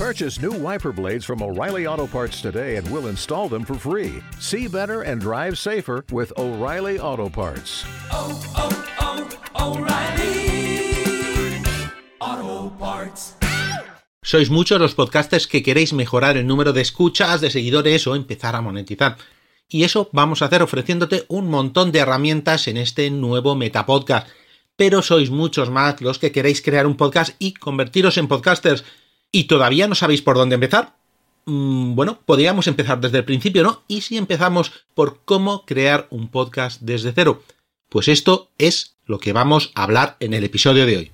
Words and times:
Purchase 0.00 0.40
new 0.40 0.52
wiper 0.52 0.92
blades 0.92 1.26
from 1.26 1.42
O'Reilly 1.42 1.86
Auto 1.86 2.06
Parts 2.06 2.40
today 2.40 2.76
and 2.76 2.88
we'll 2.90 3.08
install 3.08 3.50
them 3.50 3.66
for 3.66 3.74
free. 3.74 4.22
See 4.38 4.66
better 4.66 5.02
and 5.02 5.20
drive 5.20 5.58
safer 5.58 6.06
with 6.10 6.32
O'Reilly 6.38 6.98
Auto 6.98 7.28
Parts. 7.28 7.84
O'Reilly 9.54 10.80
Auto 12.18 12.70
Parts. 12.78 13.34
Sois 14.22 14.48
muchos 14.48 14.80
los 14.80 14.94
podcasters 14.94 15.46
que 15.46 15.62
queréis 15.62 15.92
mejorar 15.92 16.38
el 16.38 16.46
número 16.46 16.72
de 16.72 16.80
escuchas, 16.80 17.42
de 17.42 17.50
seguidores 17.50 18.06
o 18.06 18.16
empezar 18.16 18.56
a 18.56 18.62
monetizar. 18.62 19.18
Y 19.68 19.84
eso 19.84 20.08
vamos 20.14 20.40
a 20.40 20.46
hacer 20.46 20.62
ofreciéndote 20.62 21.26
un 21.28 21.50
montón 21.50 21.92
de 21.92 21.98
herramientas 21.98 22.68
en 22.68 22.78
este 22.78 23.10
nuevo 23.10 23.54
Metapodcast. 23.54 24.28
Pero 24.76 25.02
sois 25.02 25.28
muchos 25.28 25.68
más 25.68 26.00
los 26.00 26.18
que 26.18 26.32
queréis 26.32 26.62
crear 26.62 26.86
un 26.86 26.96
podcast 26.96 27.34
y 27.38 27.52
convertiros 27.52 28.16
en 28.16 28.28
podcasters. 28.28 28.82
¿Y 29.32 29.44
todavía 29.44 29.86
no 29.86 29.94
sabéis 29.94 30.22
por 30.22 30.36
dónde 30.36 30.54
empezar? 30.54 30.94
Mm, 31.44 31.94
bueno, 31.94 32.18
podríamos 32.26 32.66
empezar 32.66 33.00
desde 33.00 33.18
el 33.18 33.24
principio, 33.24 33.62
¿no? 33.62 33.82
¿Y 33.86 34.00
si 34.00 34.16
empezamos 34.16 34.72
por 34.94 35.20
cómo 35.24 35.64
crear 35.64 36.08
un 36.10 36.28
podcast 36.28 36.80
desde 36.80 37.12
cero? 37.12 37.42
Pues 37.88 38.08
esto 38.08 38.50
es 38.58 38.96
lo 39.06 39.18
que 39.20 39.32
vamos 39.32 39.70
a 39.74 39.84
hablar 39.84 40.16
en 40.18 40.34
el 40.34 40.42
episodio 40.42 40.84
de 40.84 40.96
hoy. 40.96 41.12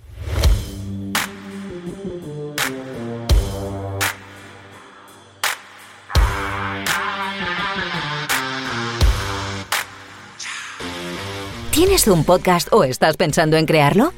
¿Tienes 11.71 12.09
un 12.09 12.25
podcast 12.25 12.73
o 12.73 12.85
estás 12.85 13.19
pensando 13.19 13.59
en 13.59 13.67
crearlo? 13.67 14.15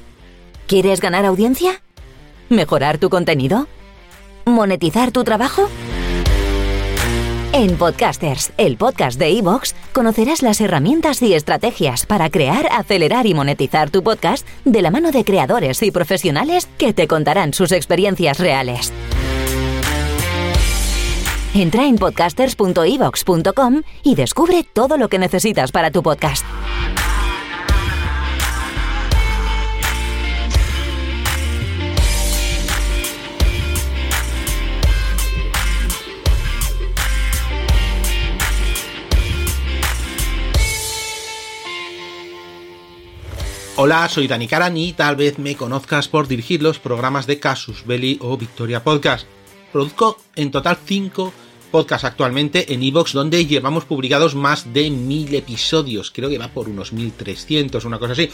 ¿Quieres 0.69 1.01
ganar 1.01 1.25
audiencia? 1.25 1.83
¿Mejorar 2.49 2.99
tu 2.99 3.11
contenido? 3.11 3.67
¿Monetizar 4.49 5.13
tu 5.13 5.25
trabajo? 5.25 5.69
En 7.53 7.77
Podcasters, 7.77 8.53
el 8.57 8.79
podcast 8.79 9.19
de 9.19 9.39
Evox, 9.39 9.75
conocerás 9.93 10.43
las 10.43 10.61
herramientas 10.61 11.21
y 11.23 11.35
estrategias 11.35 12.07
para 12.07 12.31
crear, 12.31 12.67
acelerar 12.73 13.27
y 13.27 13.35
monetizar 13.35 13.91
tu 13.91 14.03
podcast 14.03 14.47
de 14.65 14.81
la 14.81 14.91
mano 14.91 15.11
de 15.11 15.25
creadores 15.25 15.83
y 15.83 15.91
profesionales 15.91 16.67
que 16.79 16.95
te 16.95 17.07
contarán 17.07 17.53
sus 17.53 17.73
experiencias 17.73 18.39
reales. 18.39 18.93
Entra 21.55 21.87
en 21.87 21.97
podcasters.evox.com 21.97 23.83
y 24.03 24.15
descubre 24.15 24.65
todo 24.73 24.97
lo 24.97 25.09
que 25.09 25.19
necesitas 25.19 25.73
para 25.73 25.91
tu 25.91 26.03
podcast. 26.03 26.45
Hola, 43.81 44.09
soy 44.09 44.27
Dani 44.27 44.49
Karan 44.49 44.77
y 44.77 44.93
tal 44.93 45.15
vez 45.15 45.39
me 45.39 45.55
conozcas 45.55 46.09
por 46.09 46.27
dirigir 46.27 46.65
los 46.65 46.81
programas 46.81 47.29
de 47.29 47.39
Casus 47.39 47.87
Belli 47.87 48.19
o 48.21 48.37
Victoria 48.37 48.83
Podcast. 48.83 49.25
Produzco 49.73 50.19
en 50.35 50.51
total 50.51 50.79
5 50.85 51.33
podcasts 51.71 52.05
actualmente 52.05 52.75
en 52.75 52.83
Evox 52.83 53.13
donde 53.13 53.47
llevamos 53.47 53.85
publicados 53.85 54.35
más 54.35 54.73
de 54.73 54.91
1000 54.91 55.33
episodios, 55.33 56.11
creo 56.11 56.29
que 56.29 56.39
va 56.39 56.49
por 56.49 56.69
unos 56.69 56.93
1300, 56.93 57.85
una 57.85 58.01
cosa 58.01 58.15
así. 58.15 58.31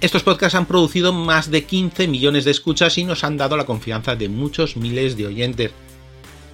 Estos 0.00 0.22
podcasts 0.22 0.54
han 0.54 0.64
producido 0.64 1.12
más 1.12 1.50
de 1.50 1.64
15 1.64 2.08
millones 2.08 2.46
de 2.46 2.52
escuchas 2.52 2.96
y 2.96 3.04
nos 3.04 3.24
han 3.24 3.36
dado 3.36 3.54
la 3.54 3.66
confianza 3.66 4.16
de 4.16 4.30
muchos 4.30 4.78
miles 4.78 5.18
de 5.18 5.26
oyentes. 5.26 5.72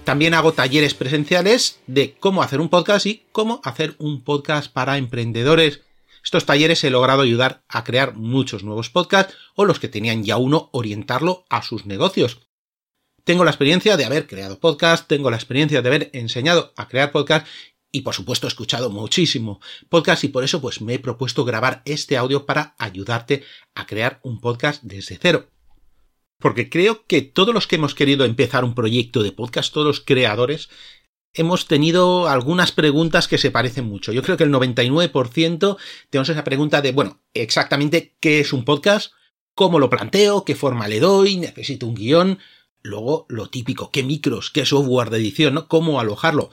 También 0.03 0.35
hago 0.35 0.53
talleres 0.53 0.95
presenciales 0.95 1.79
de 1.87 2.17
cómo 2.19 2.43
hacer 2.43 2.61
un 2.61 2.71
podcast 2.71 3.07
y 3.07 3.23
cómo 3.31 3.61
hacer 3.63 3.95
un 4.01 4.25
podcast 4.25 4.73
para 4.73 4.99
emprendedores. 4.99 5.83
Estos 6.25 6.47
talleres 6.47 6.83
he 6.83 6.91
logrado 6.91 7.21
ayudar 7.21 7.65
a 7.69 7.85
crear 7.85 8.15
muchos 8.15 8.65
nuevos 8.65 8.89
podcasts 8.89 9.35
o 9.55 9.67
los 9.67 9.79
que 9.79 9.89
tenían 9.89 10.25
ya 10.25 10.39
uno 10.39 10.71
orientarlo 10.73 11.45
a 11.51 11.63
sus 11.63 11.85
negocios. 11.85 12.49
Tengo 13.25 13.45
la 13.45 13.51
experiencia 13.51 13.99
de 13.99 14.07
haber 14.07 14.27
creado 14.27 14.59
podcast, 14.59 15.07
tengo 15.07 15.31
la 15.31 15.37
experiencia 15.37 15.83
de 15.83 15.89
haber 15.89 16.11
enseñado 16.15 16.73
a 16.77 16.89
crear 16.89 17.13
podcast 17.13 17.47
y 17.93 18.01
por 18.01 18.15
supuesto 18.15 18.47
he 18.47 18.49
escuchado 18.49 18.89
muchísimo 18.89 19.61
podcast 19.91 20.25
y 20.25 20.29
por 20.29 20.45
eso 20.45 20.63
pues 20.63 20.81
me 20.81 20.95
he 20.95 20.99
propuesto 20.99 21.45
grabar 21.45 21.83
este 21.85 22.17
audio 22.17 22.47
para 22.47 22.75
ayudarte 22.79 23.45
a 23.75 23.87
crear 23.87 24.19
un 24.23 24.41
podcast 24.41 24.83
desde 24.83 25.19
cero. 25.21 25.51
Porque 26.39 26.71
creo 26.71 27.07
que 27.07 27.21
todos 27.21 27.55
los 27.55 27.67
que 27.67 27.77
hemos 27.77 27.95
querido 27.95 28.25
empezar 28.25 28.65
un 28.65 28.75
proyecto 28.75 29.23
de 29.23 29.33
podcast, 29.33 29.73
todos 29.73 29.87
los 29.87 30.01
creadores, 30.01 30.71
hemos 31.35 31.67
tenido 31.67 32.29
algunas 32.29 32.73
preguntas 32.73 33.29
que 33.29 33.39
se 33.39 33.51
parecen 33.51 33.87
mucho. 33.87 34.13
Yo 34.13 34.23
creo 34.23 34.37
que 34.37 34.45
el 34.45 34.53
99% 34.53 35.77
tenemos 36.09 36.29
esa 36.29 36.45
pregunta 36.45 36.81
de, 36.81 36.93
bueno, 36.93 37.21
exactamente 37.35 38.17
qué 38.21 38.41
es 38.41 38.53
un 38.53 38.65
podcast, 38.65 39.13
cómo 39.55 39.79
lo 39.79 39.91
planteo, 39.91 40.45
qué 40.45 40.55
forma 40.55 40.89
le 40.89 41.01
doy, 41.01 41.37
necesito 41.37 41.87
un 41.87 41.95
guion, 41.95 42.39
luego 42.83 43.27
lo 43.29 43.51
típico, 43.51 43.91
qué 43.91 44.03
micros, 44.03 44.51
qué 44.51 44.65
software 44.65 45.11
de 45.11 45.19
edición, 45.19 45.55
¿no? 45.55 45.69
cómo 45.69 46.01
alojarlo. 46.01 46.51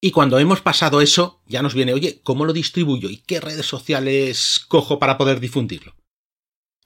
Y 0.00 0.10
cuando 0.10 0.38
hemos 0.40 0.62
pasado 0.62 1.00
eso, 1.00 1.42
ya 1.46 1.62
nos 1.62 1.74
viene, 1.74 1.92
oye, 1.92 2.20
¿cómo 2.24 2.44
lo 2.44 2.52
distribuyo 2.52 3.08
y 3.08 3.18
qué 3.18 3.40
redes 3.40 3.66
sociales 3.66 4.64
cojo 4.66 4.98
para 4.98 5.16
poder 5.16 5.38
difundirlo? 5.38 5.94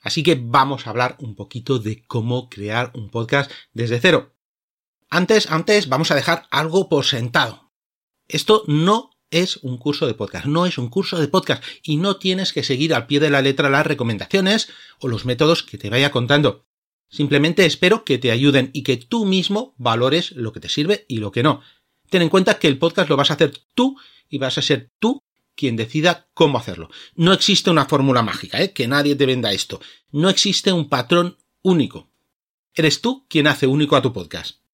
Así 0.02 0.22
que 0.22 0.38
vamos 0.40 0.86
a 0.86 0.90
hablar 0.90 1.16
un 1.20 1.34
poquito 1.34 1.78
de 1.78 2.04
cómo 2.06 2.50
crear 2.50 2.92
un 2.94 3.10
podcast 3.10 3.50
desde 3.72 4.00
cero. 4.00 4.35
Antes, 5.08 5.50
antes 5.50 5.88
vamos 5.88 6.10
a 6.10 6.14
dejar 6.14 6.46
algo 6.50 6.88
por 6.88 7.04
sentado. 7.04 7.72
Esto 8.28 8.64
no 8.66 9.10
es 9.30 9.58
un 9.58 9.78
curso 9.78 10.06
de 10.06 10.14
podcast, 10.14 10.46
no 10.46 10.66
es 10.66 10.78
un 10.78 10.88
curso 10.88 11.18
de 11.18 11.28
podcast 11.28 11.62
y 11.82 11.96
no 11.96 12.16
tienes 12.16 12.52
que 12.52 12.64
seguir 12.64 12.94
al 12.94 13.06
pie 13.06 13.20
de 13.20 13.30
la 13.30 13.42
letra 13.42 13.70
las 13.70 13.86
recomendaciones 13.86 14.68
o 14.98 15.08
los 15.08 15.24
métodos 15.24 15.62
que 15.62 15.78
te 15.78 15.90
vaya 15.90 16.10
contando. 16.10 16.66
Simplemente 17.08 17.66
espero 17.66 18.04
que 18.04 18.18
te 18.18 18.32
ayuden 18.32 18.70
y 18.72 18.82
que 18.82 18.96
tú 18.96 19.24
mismo 19.24 19.74
valores 19.78 20.32
lo 20.32 20.52
que 20.52 20.60
te 20.60 20.68
sirve 20.68 21.04
y 21.08 21.18
lo 21.18 21.30
que 21.30 21.42
no. 21.42 21.60
Ten 22.10 22.22
en 22.22 22.28
cuenta 22.28 22.58
que 22.58 22.68
el 22.68 22.78
podcast 22.78 23.08
lo 23.08 23.16
vas 23.16 23.30
a 23.30 23.34
hacer 23.34 23.52
tú 23.74 23.96
y 24.28 24.38
vas 24.38 24.58
a 24.58 24.62
ser 24.62 24.90
tú 24.98 25.22
quien 25.54 25.76
decida 25.76 26.28
cómo 26.34 26.58
hacerlo. 26.58 26.90
No 27.14 27.32
existe 27.32 27.70
una 27.70 27.86
fórmula 27.86 28.22
mágica, 28.22 28.60
¿eh? 28.60 28.72
que 28.72 28.88
nadie 28.88 29.14
te 29.14 29.26
venda 29.26 29.52
esto. 29.52 29.80
No 30.10 30.28
existe 30.28 30.72
un 30.72 30.88
patrón 30.88 31.38
único. 31.62 32.10
Eres 32.74 33.00
tú 33.00 33.24
quien 33.28 33.46
hace 33.46 33.66
único 33.66 33.96
a 33.96 34.02
tu 34.02 34.12
podcast. 34.12 34.65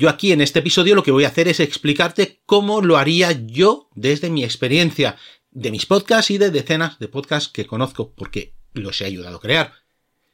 Yo 0.00 0.08
aquí 0.08 0.32
en 0.32 0.40
este 0.40 0.60
episodio 0.60 0.94
lo 0.94 1.02
que 1.02 1.10
voy 1.10 1.24
a 1.24 1.28
hacer 1.28 1.46
es 1.46 1.60
explicarte 1.60 2.40
cómo 2.46 2.80
lo 2.80 2.96
haría 2.96 3.32
yo 3.32 3.90
desde 3.94 4.30
mi 4.30 4.42
experiencia 4.42 5.18
de 5.50 5.70
mis 5.70 5.84
podcasts 5.84 6.30
y 6.30 6.38
de 6.38 6.50
decenas 6.50 6.98
de 6.98 7.06
podcasts 7.06 7.50
que 7.52 7.66
conozco 7.66 8.14
porque 8.14 8.54
los 8.72 8.98
he 9.02 9.04
ayudado 9.04 9.36
a 9.36 9.40
crear. 9.40 9.74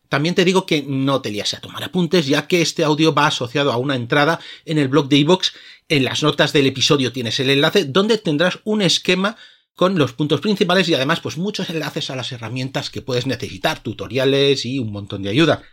También 0.09 0.37
te 0.37 0.44
digo 0.44 0.66
que 0.66 0.84
no 0.87 1.21
te 1.21 1.32
lías 1.32 1.53
a 1.53 1.60
tomar 1.60 1.82
apuntes 1.82 2.28
ya 2.28 2.47
que 2.47 2.62
este 2.62 2.84
audio 2.84 3.12
va 3.12 3.27
asociado 3.27 3.72
a 3.72 3.77
una 3.77 3.97
entrada 3.97 4.38
en 4.66 4.78
el 4.78 4.87
blog 4.87 5.09
de 5.09 5.16
iVoox. 5.16 5.49
En 5.88 6.04
las 6.04 6.22
notas 6.22 6.53
del 6.53 6.69
episodio 6.69 7.10
tienes 7.10 7.41
el 7.41 7.50
enlace 7.50 7.87
donde 7.87 8.19
tendrás 8.19 8.60
un 8.62 8.83
esquema 8.83 9.37
con 9.75 9.98
los 9.98 10.12
puntos 10.12 10.41
principales 10.41 10.88
y 10.88 10.94
además 10.94 11.19
pues 11.19 11.38
muchos 11.38 11.71
enlaces 11.71 12.09
a 12.10 12.15
las 12.15 12.31
herramientas 12.31 12.88
que 12.88 13.03
puedes 13.03 13.27
necesitar, 13.27 13.83
tutoriales 13.83 14.65
y 14.65 14.78
un 14.78 14.93
montón 14.93 15.25
de 15.25 15.31
ayuda. 15.31 15.65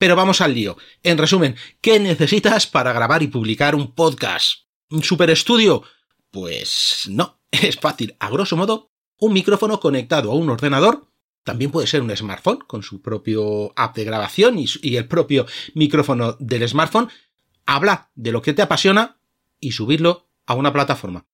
Pero 0.00 0.16
vamos 0.16 0.40
al 0.40 0.54
lío. 0.54 0.78
En 1.02 1.18
resumen, 1.18 1.56
¿qué 1.82 2.00
necesitas 2.00 2.66
para 2.66 2.94
grabar 2.94 3.22
y 3.22 3.26
publicar 3.26 3.74
un 3.74 3.94
podcast? 3.94 4.62
¿Un 4.88 5.02
super 5.02 5.28
estudio? 5.28 5.82
Pues 6.30 7.04
no, 7.10 7.42
es 7.50 7.76
fácil. 7.76 8.16
A 8.18 8.30
grosso 8.30 8.56
modo, 8.56 8.92
un 9.18 9.34
micrófono 9.34 9.78
conectado 9.78 10.32
a 10.32 10.34
un 10.34 10.48
ordenador, 10.48 11.06
también 11.44 11.70
puede 11.70 11.86
ser 11.86 12.00
un 12.00 12.16
smartphone 12.16 12.60
con 12.66 12.82
su 12.82 13.02
propio 13.02 13.74
app 13.76 13.94
de 13.94 14.04
grabación 14.04 14.56
y, 14.58 14.96
el 14.96 15.06
propio 15.06 15.44
micrófono 15.74 16.34
del 16.40 16.66
smartphone, 16.66 17.10
hablar 17.66 18.08
de 18.14 18.32
lo 18.32 18.40
que 18.40 18.54
te 18.54 18.62
apasiona 18.62 19.20
y 19.60 19.72
subirlo 19.72 20.30
a 20.46 20.54
una 20.54 20.72
plataforma. 20.72 21.26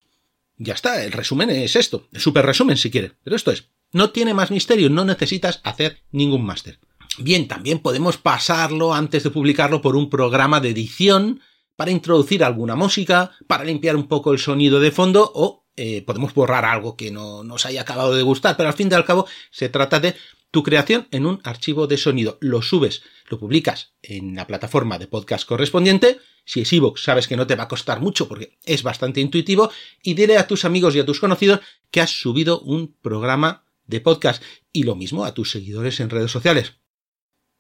Ya 0.56 0.74
está, 0.74 1.04
el 1.04 1.12
resumen 1.12 1.50
es 1.50 1.76
esto, 1.76 2.08
el 2.10 2.20
super 2.20 2.44
resumen 2.44 2.76
si 2.76 2.90
quieres, 2.90 3.12
pero 3.22 3.36
esto 3.36 3.52
es, 3.52 3.70
no 3.92 4.10
tiene 4.10 4.34
más 4.34 4.50
misterio, 4.50 4.90
no 4.90 5.04
necesitas 5.04 5.60
hacer 5.62 6.02
ningún 6.10 6.44
máster. 6.44 6.80
Bien, 7.18 7.48
también 7.48 7.78
podemos 7.78 8.18
pasarlo 8.18 8.92
antes 8.92 9.22
de 9.22 9.30
publicarlo 9.30 9.80
por 9.80 9.96
un 9.96 10.10
programa 10.10 10.60
de 10.60 10.70
edición 10.70 11.40
para 11.74 11.90
introducir 11.90 12.44
alguna 12.44 12.76
música, 12.76 13.32
para 13.46 13.64
limpiar 13.64 13.96
un 13.96 14.06
poco 14.06 14.32
el 14.32 14.38
sonido 14.38 14.80
de 14.80 14.90
fondo 14.90 15.30
o 15.34 15.66
eh, 15.76 16.02
podemos 16.02 16.34
borrar 16.34 16.64
algo 16.64 16.96
que 16.96 17.10
no 17.10 17.42
nos 17.42 17.64
haya 17.64 17.82
acabado 17.82 18.14
de 18.14 18.22
gustar, 18.22 18.56
pero 18.56 18.68
al 18.68 18.74
fin 18.74 18.88
y 18.90 18.94
al 18.94 19.04
cabo 19.04 19.26
se 19.50 19.68
trata 19.68 19.98
de 19.98 20.14
tu 20.50 20.62
creación 20.62 21.08
en 21.10 21.26
un 21.26 21.40
archivo 21.44 21.86
de 21.86 21.96
sonido. 21.96 22.38
Lo 22.40 22.62
subes, 22.62 23.02
lo 23.28 23.38
publicas 23.38 23.94
en 24.02 24.34
la 24.34 24.46
plataforma 24.46 24.98
de 24.98 25.06
podcast 25.06 25.46
correspondiente. 25.46 26.18
Si 26.44 26.60
es 26.60 26.72
iVoox, 26.72 27.02
sabes 27.02 27.28
que 27.28 27.36
no 27.36 27.46
te 27.46 27.56
va 27.56 27.64
a 27.64 27.68
costar 27.68 28.00
mucho 28.00 28.28
porque 28.28 28.58
es 28.64 28.82
bastante 28.82 29.20
intuitivo. 29.20 29.70
Y 30.02 30.14
dile 30.14 30.38
a 30.38 30.46
tus 30.46 30.64
amigos 30.64 30.94
y 30.94 31.00
a 31.00 31.06
tus 31.06 31.20
conocidos 31.20 31.60
que 31.90 32.00
has 32.00 32.10
subido 32.10 32.60
un 32.60 32.94
programa 33.02 33.64
de 33.86 34.00
podcast. 34.00 34.42
Y 34.72 34.84
lo 34.84 34.96
mismo 34.96 35.24
a 35.24 35.34
tus 35.34 35.50
seguidores 35.50 36.00
en 36.00 36.10
redes 36.10 36.30
sociales. 36.30 36.74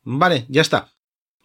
Vale, 0.08 0.46
ya 0.48 0.62
está. 0.62 0.92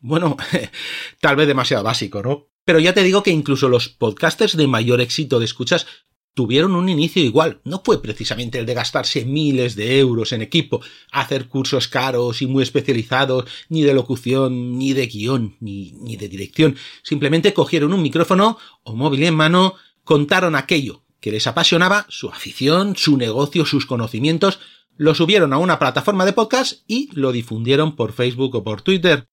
Bueno, 0.01 0.37
tal 1.19 1.35
vez 1.35 1.47
demasiado 1.47 1.83
básico, 1.83 2.21
¿no? 2.21 2.47
Pero 2.63 2.79
ya 2.79 2.93
te 2.93 3.01
digo 3.01 3.23
que 3.23 3.31
incluso 3.31 3.67
los 3.67 3.89
podcasters 3.89 4.55
de 4.55 4.67
mayor 4.67 5.01
éxito 5.01 5.39
de 5.39 5.45
escuchas 5.45 5.87
tuvieron 6.35 6.75
un 6.75 6.87
inicio 6.87 7.23
igual. 7.23 7.59
No 7.63 7.81
fue 7.83 8.03
precisamente 8.03 8.59
el 8.59 8.67
de 8.67 8.75
gastarse 8.75 9.25
miles 9.25 9.75
de 9.75 9.97
euros 9.97 10.31
en 10.31 10.43
equipo, 10.43 10.79
hacer 11.11 11.47
cursos 11.47 11.87
caros 11.87 12.43
y 12.43 12.47
muy 12.47 12.61
especializados, 12.61 13.45
ni 13.67 13.81
de 13.81 13.95
locución, 13.95 14.77
ni 14.77 14.93
de 14.93 15.07
guion, 15.07 15.57
ni, 15.59 15.93
ni 15.93 16.15
de 16.15 16.29
dirección. 16.29 16.75
Simplemente 17.01 17.55
cogieron 17.55 17.93
un 17.93 18.03
micrófono 18.03 18.59
o 18.83 18.95
móvil 18.95 19.23
en 19.23 19.33
mano, 19.33 19.73
contaron 20.03 20.55
aquello 20.55 21.03
que 21.19 21.31
les 21.31 21.47
apasionaba, 21.47 22.05
su 22.09 22.29
afición, 22.29 22.95
su 22.95 23.17
negocio, 23.17 23.65
sus 23.65 23.87
conocimientos, 23.87 24.59
lo 25.01 25.15
subieron 25.15 25.51
a 25.51 25.57
una 25.57 25.80
plataforma 25.80 26.25
de 26.25 26.33
podcast 26.33 26.83
y 26.86 27.09
lo 27.13 27.31
difundieron 27.31 27.95
por 27.95 28.13
Facebook 28.13 28.53
o 28.53 28.63
por 28.63 28.83
Twitter. 28.83 29.27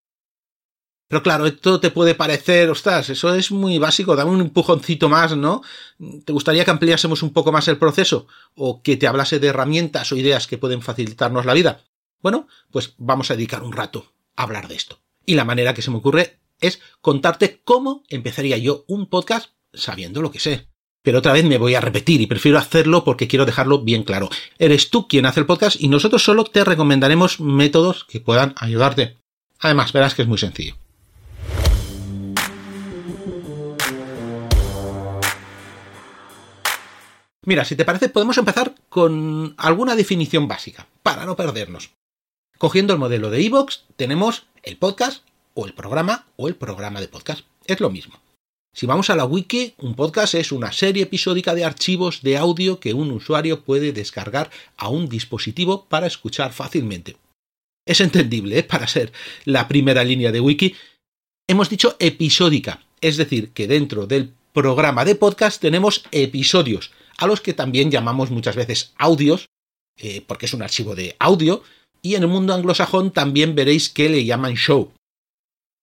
Pero 1.09 1.23
claro, 1.23 1.47
esto 1.47 1.79
te 1.79 1.91
puede 1.91 2.15
parecer, 2.15 2.71
ostras, 2.71 3.11
eso 3.11 3.35
es 3.35 3.51
muy 3.51 3.77
básico, 3.77 4.17
dame 4.17 4.31
un 4.31 4.41
empujoncito 4.41 5.11
más, 5.11 5.37
¿no? 5.37 5.61
¿Te 6.25 6.33
gustaría 6.33 6.65
que 6.65 6.71
ampliásemos 6.71 7.23
un 7.23 7.35
poco 7.35 7.53
más 7.53 7.69
el 7.69 7.77
proceso? 7.77 8.27
¿O 8.55 8.81
que 8.81 8.97
te 8.97 9.07
hablase 9.07 9.41
de 9.41 9.49
herramientas 9.49 10.11
o 10.11 10.17
ideas 10.17 10.47
que 10.47 10.57
pueden 10.57 10.81
facilitarnos 10.81 11.45
la 11.45 11.53
vida? 11.53 11.85
Bueno, 12.23 12.49
pues 12.71 12.95
vamos 12.97 13.31
a 13.31 13.35
dedicar 13.35 13.63
un 13.63 13.75
rato 13.75 14.15
a 14.37 14.45
hablar 14.45 14.69
de 14.69 14.77
esto. 14.77 15.03
Y 15.27 15.35
la 15.35 15.45
manera 15.45 15.75
que 15.75 15.83
se 15.83 15.91
me 15.91 15.99
ocurre 15.99 16.39
es 16.63 16.81
contarte 17.03 17.61
cómo 17.63 18.05
empezaría 18.09 18.57
yo 18.57 18.87
un 18.89 19.11
podcast 19.11 19.51
sabiendo 19.75 20.23
lo 20.23 20.31
que 20.31 20.41
sé. 20.41 20.68
Pero 21.03 21.19
otra 21.19 21.33
vez 21.33 21.45
me 21.45 21.59
voy 21.59 21.75
a 21.75 21.81
repetir 21.81 22.21
y 22.21 22.27
prefiero 22.27 22.59
hacerlo 22.59 23.05
porque 23.05 23.29
quiero 23.29 23.47
dejarlo 23.47 23.83
bien 23.83 24.03
claro. 24.03 24.29
Eres 24.59 24.91
tú 24.91 25.09
quien 25.09 25.27
hace 25.27 25.41
el 25.41 25.47
podcast 25.47 25.81
y 25.81 25.89
nosotros 25.89 26.23
solo 26.23 26.45
te 26.45 26.65
recomendaremos 26.65 27.41
métodos 27.41 28.05
que 28.05 28.21
puedan 28.21 28.55
ayudarte. 28.57 29.17
Además, 29.61 29.93
verás 29.93 30.15
que 30.15 30.23
es 30.23 30.29
muy 30.29 30.39
sencillo. 30.39 30.77
Mira, 37.49 37.65
si 37.65 37.77
te 37.77 37.87
parece, 37.87 38.11
podemos 38.11 38.37
empezar 38.37 38.75
con 38.91 39.55
alguna 39.57 39.97
definición 39.97 40.49
básica, 40.49 40.87
para 41.03 41.25
no 41.25 41.35
perdernos. 41.35 41.93
Cogiendo 42.59 42.93
el 42.93 42.99
modelo 42.99 43.31
de 43.31 43.43
Evox, 43.43 43.85
tenemos 43.97 44.45
el 44.63 44.77
podcast, 44.77 45.23
o 45.55 45.65
el 45.65 45.73
programa, 45.73 46.27
o 46.37 46.49
el 46.49 46.57
programa 46.57 47.01
de 47.01 47.09
podcast. 47.09 47.47
Es 47.65 47.81
lo 47.81 47.89
mismo. 47.89 48.21
Si 48.79 48.87
vamos 48.87 49.11
a 49.11 49.17
la 49.17 49.25
wiki, 49.25 49.75
un 49.79 49.97
podcast 49.97 50.35
es 50.35 50.53
una 50.53 50.71
serie 50.71 51.03
episódica 51.03 51.53
de 51.57 51.65
archivos 51.65 52.23
de 52.23 52.37
audio 52.37 52.79
que 52.79 52.95
un 52.95 53.11
usuario 53.11 53.65
puede 53.65 53.93
descargar 53.93 54.53
a 54.77 54.89
un 54.89 55.09
dispositivo 55.09 55.87
para 55.87 56.07
escuchar 56.07 56.53
fácilmente. 56.53 57.17
Es 57.85 58.01
entendible, 58.01 58.57
¿eh? 58.57 58.63
para 58.63 58.87
ser 58.87 59.13
la 59.45 59.67
primera 59.67 60.05
línea 60.05 60.31
de 60.31 60.39
wiki. 60.39 60.77
Hemos 61.49 61.69
dicho 61.71 61.97
episódica, 61.99 62.87
es 63.01 63.17
decir, 63.17 63.51
que 63.51 63.67
dentro 63.67 64.07
del 64.07 64.33
programa 64.53 65.05
de 65.05 65.17
podcast 65.17 65.61
tenemos 65.61 66.05
episodios, 66.13 66.93
a 67.17 67.27
los 67.27 67.41
que 67.41 67.55
también 67.55 67.91
llamamos 67.91 68.31
muchas 68.31 68.55
veces 68.55 68.93
audios, 68.97 69.47
eh, 69.97 70.23
porque 70.25 70.47
es 70.47 70.55
un 70.55 70.63
archivo 70.63 70.95
de 70.95 71.17
audio, 71.19 71.65
y 72.01 72.15
en 72.15 72.23
el 72.23 72.29
mundo 72.29 72.55
anglosajón 72.55 73.11
también 73.11 73.57
veréis 73.57 73.89
que 73.89 74.09
le 74.09 74.25
llaman 74.25 74.55
show. 74.55 74.93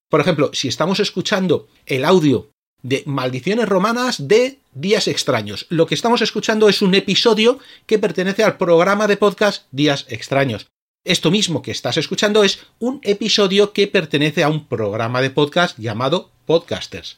Por 0.10 0.22
ejemplo, 0.22 0.52
si 0.54 0.70
estamos 0.70 1.02
escuchando 1.02 1.68
el 1.88 2.06
audio 2.06 2.55
de 2.86 3.02
Maldiciones 3.08 3.68
Romanas 3.68 4.28
de 4.28 4.60
Días 4.76 5.08
Extraños, 5.08 5.66
lo 5.70 5.88
que 5.88 5.96
estamos 5.96 6.22
escuchando 6.22 6.70
es 6.70 6.84
un 6.84 6.94
episodio 6.94 7.58
que 7.88 7.98
pertenece 7.98 8.44
al 8.44 8.58
programa 8.58 9.08
de 9.08 9.18
podcast 9.18 9.66
Días 9.72 10.06
Extraños. 10.08 10.68
Esto 11.04 11.32
mismo 11.32 11.64
que 11.64 11.72
estás 11.72 11.98
escuchando 11.98 12.44
es 12.44 12.60
un 12.78 13.00
episodio 13.02 13.74
que 13.74 13.88
pertenece 13.88 14.44
a 14.44 14.50
un 14.50 14.68
programa 14.68 15.24
de 15.24 15.32
podcast 15.32 15.80
llamado 15.80 16.30
Podcasters. 16.46 17.18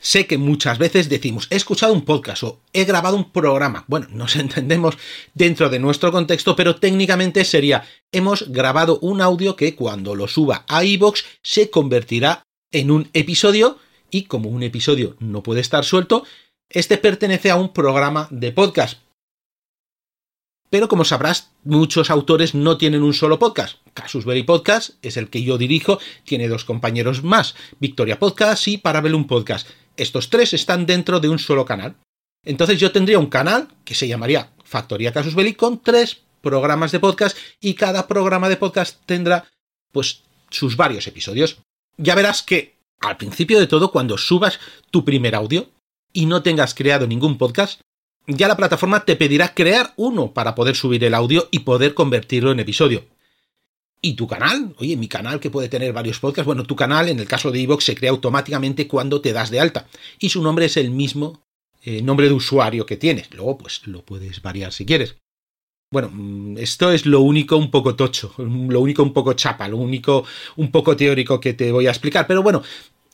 Sé 0.00 0.28
que 0.28 0.38
muchas 0.38 0.78
veces 0.78 1.08
decimos 1.08 1.48
he 1.50 1.56
escuchado 1.56 1.92
un 1.92 2.04
podcast 2.04 2.44
o 2.44 2.60
he 2.72 2.84
grabado 2.84 3.16
un 3.16 3.32
programa. 3.32 3.84
Bueno, 3.88 4.06
nos 4.12 4.36
entendemos 4.36 4.96
dentro 5.34 5.68
de 5.68 5.80
nuestro 5.80 6.12
contexto, 6.12 6.54
pero 6.54 6.76
técnicamente 6.76 7.44
sería 7.44 7.84
hemos 8.12 8.52
grabado 8.52 9.00
un 9.00 9.20
audio 9.20 9.56
que 9.56 9.74
cuando 9.74 10.14
lo 10.14 10.28
suba 10.28 10.64
a 10.68 10.84
iVoox 10.84 11.24
se 11.42 11.70
convertirá 11.70 12.44
en 12.70 12.92
un 12.92 13.10
episodio 13.14 13.78
y 14.10 14.24
como 14.24 14.48
un 14.48 14.62
episodio 14.62 15.16
no 15.20 15.42
puede 15.42 15.60
estar 15.60 15.84
suelto, 15.84 16.24
este 16.68 16.98
pertenece 16.98 17.50
a 17.50 17.56
un 17.56 17.72
programa 17.72 18.28
de 18.30 18.52
podcast. 18.52 19.00
Pero 20.70 20.88
como 20.88 21.04
sabrás, 21.04 21.50
muchos 21.64 22.10
autores 22.10 22.54
no 22.54 22.76
tienen 22.76 23.02
un 23.02 23.14
solo 23.14 23.38
podcast. 23.38 23.78
Casus 23.94 24.26
Belli 24.26 24.42
Podcast 24.42 24.90
es 25.00 25.16
el 25.16 25.30
que 25.30 25.42
yo 25.42 25.56
dirijo, 25.56 25.98
tiene 26.24 26.46
dos 26.46 26.66
compañeros 26.66 27.22
más, 27.22 27.54
Victoria 27.80 28.18
Podcast 28.18 28.68
y 28.68 28.76
Parabellum 28.76 29.26
Podcast 29.26 29.66
estos 29.98 30.30
tres 30.30 30.54
están 30.54 30.86
dentro 30.86 31.20
de 31.20 31.28
un 31.28 31.38
solo 31.38 31.64
canal. 31.64 31.96
Entonces 32.44 32.78
yo 32.78 32.92
tendría 32.92 33.18
un 33.18 33.26
canal 33.26 33.68
que 33.84 33.94
se 33.94 34.08
llamaría 34.08 34.52
Factoría 34.64 35.12
Casus 35.12 35.34
Belli 35.34 35.54
con 35.54 35.82
tres 35.82 36.22
programas 36.40 36.92
de 36.92 37.00
podcast 37.00 37.36
y 37.60 37.74
cada 37.74 38.06
programa 38.06 38.48
de 38.48 38.56
podcast 38.56 39.00
tendrá 39.04 39.50
pues 39.92 40.22
sus 40.50 40.76
varios 40.76 41.06
episodios. 41.08 41.58
Ya 41.96 42.14
verás 42.14 42.42
que 42.42 42.77
al 43.00 43.16
principio 43.16 43.60
de 43.60 43.66
todo 43.66 43.92
cuando 43.92 44.18
subas 44.18 44.58
tu 44.90 45.04
primer 45.04 45.34
audio 45.34 45.68
y 46.12 46.26
no 46.26 46.42
tengas 46.42 46.74
creado 46.74 47.06
ningún 47.06 47.38
podcast, 47.38 47.80
ya 48.26 48.48
la 48.48 48.56
plataforma 48.56 49.04
te 49.04 49.16
pedirá 49.16 49.54
crear 49.54 49.92
uno 49.96 50.32
para 50.32 50.54
poder 50.54 50.76
subir 50.76 51.02
el 51.04 51.14
audio 51.14 51.48
y 51.50 51.60
poder 51.60 51.94
convertirlo 51.94 52.52
en 52.52 52.60
episodio. 52.60 53.04
¿Y 54.00 54.14
tu 54.14 54.28
canal? 54.28 54.74
Oye, 54.78 54.96
mi 54.96 55.08
canal 55.08 55.40
que 55.40 55.50
puede 55.50 55.68
tener 55.68 55.92
varios 55.92 56.20
podcasts. 56.20 56.46
Bueno, 56.46 56.64
tu 56.64 56.76
canal 56.76 57.08
en 57.08 57.18
el 57.18 57.26
caso 57.26 57.50
de 57.50 57.60
Evox 57.60 57.84
se 57.84 57.96
crea 57.96 58.10
automáticamente 58.10 58.86
cuando 58.86 59.20
te 59.20 59.32
das 59.32 59.50
de 59.50 59.60
alta. 59.60 59.88
Y 60.20 60.28
su 60.28 60.42
nombre 60.42 60.66
es 60.66 60.76
el 60.76 60.90
mismo 60.90 61.42
eh, 61.82 62.02
nombre 62.02 62.28
de 62.28 62.34
usuario 62.34 62.86
que 62.86 62.96
tienes. 62.96 63.32
Luego, 63.34 63.58
pues 63.58 63.86
lo 63.86 64.04
puedes 64.04 64.40
variar 64.40 64.72
si 64.72 64.86
quieres. 64.86 65.16
Bueno, 65.90 66.10
mm, 66.12 66.58
esto 66.58 66.92
es 66.92 67.06
lo 67.06 67.20
único 67.20 67.56
un 67.56 67.70
poco 67.70 67.96
tocho, 67.96 68.34
lo 68.38 68.80
único 68.80 69.02
un 69.02 69.12
poco 69.12 69.32
chapa, 69.32 69.68
lo 69.68 69.78
único 69.78 70.24
un 70.56 70.70
poco 70.70 70.96
teórico 70.96 71.40
que 71.40 71.54
te 71.54 71.72
voy 71.72 71.86
a 71.86 71.90
explicar. 71.90 72.26
Pero 72.26 72.42
bueno, 72.42 72.62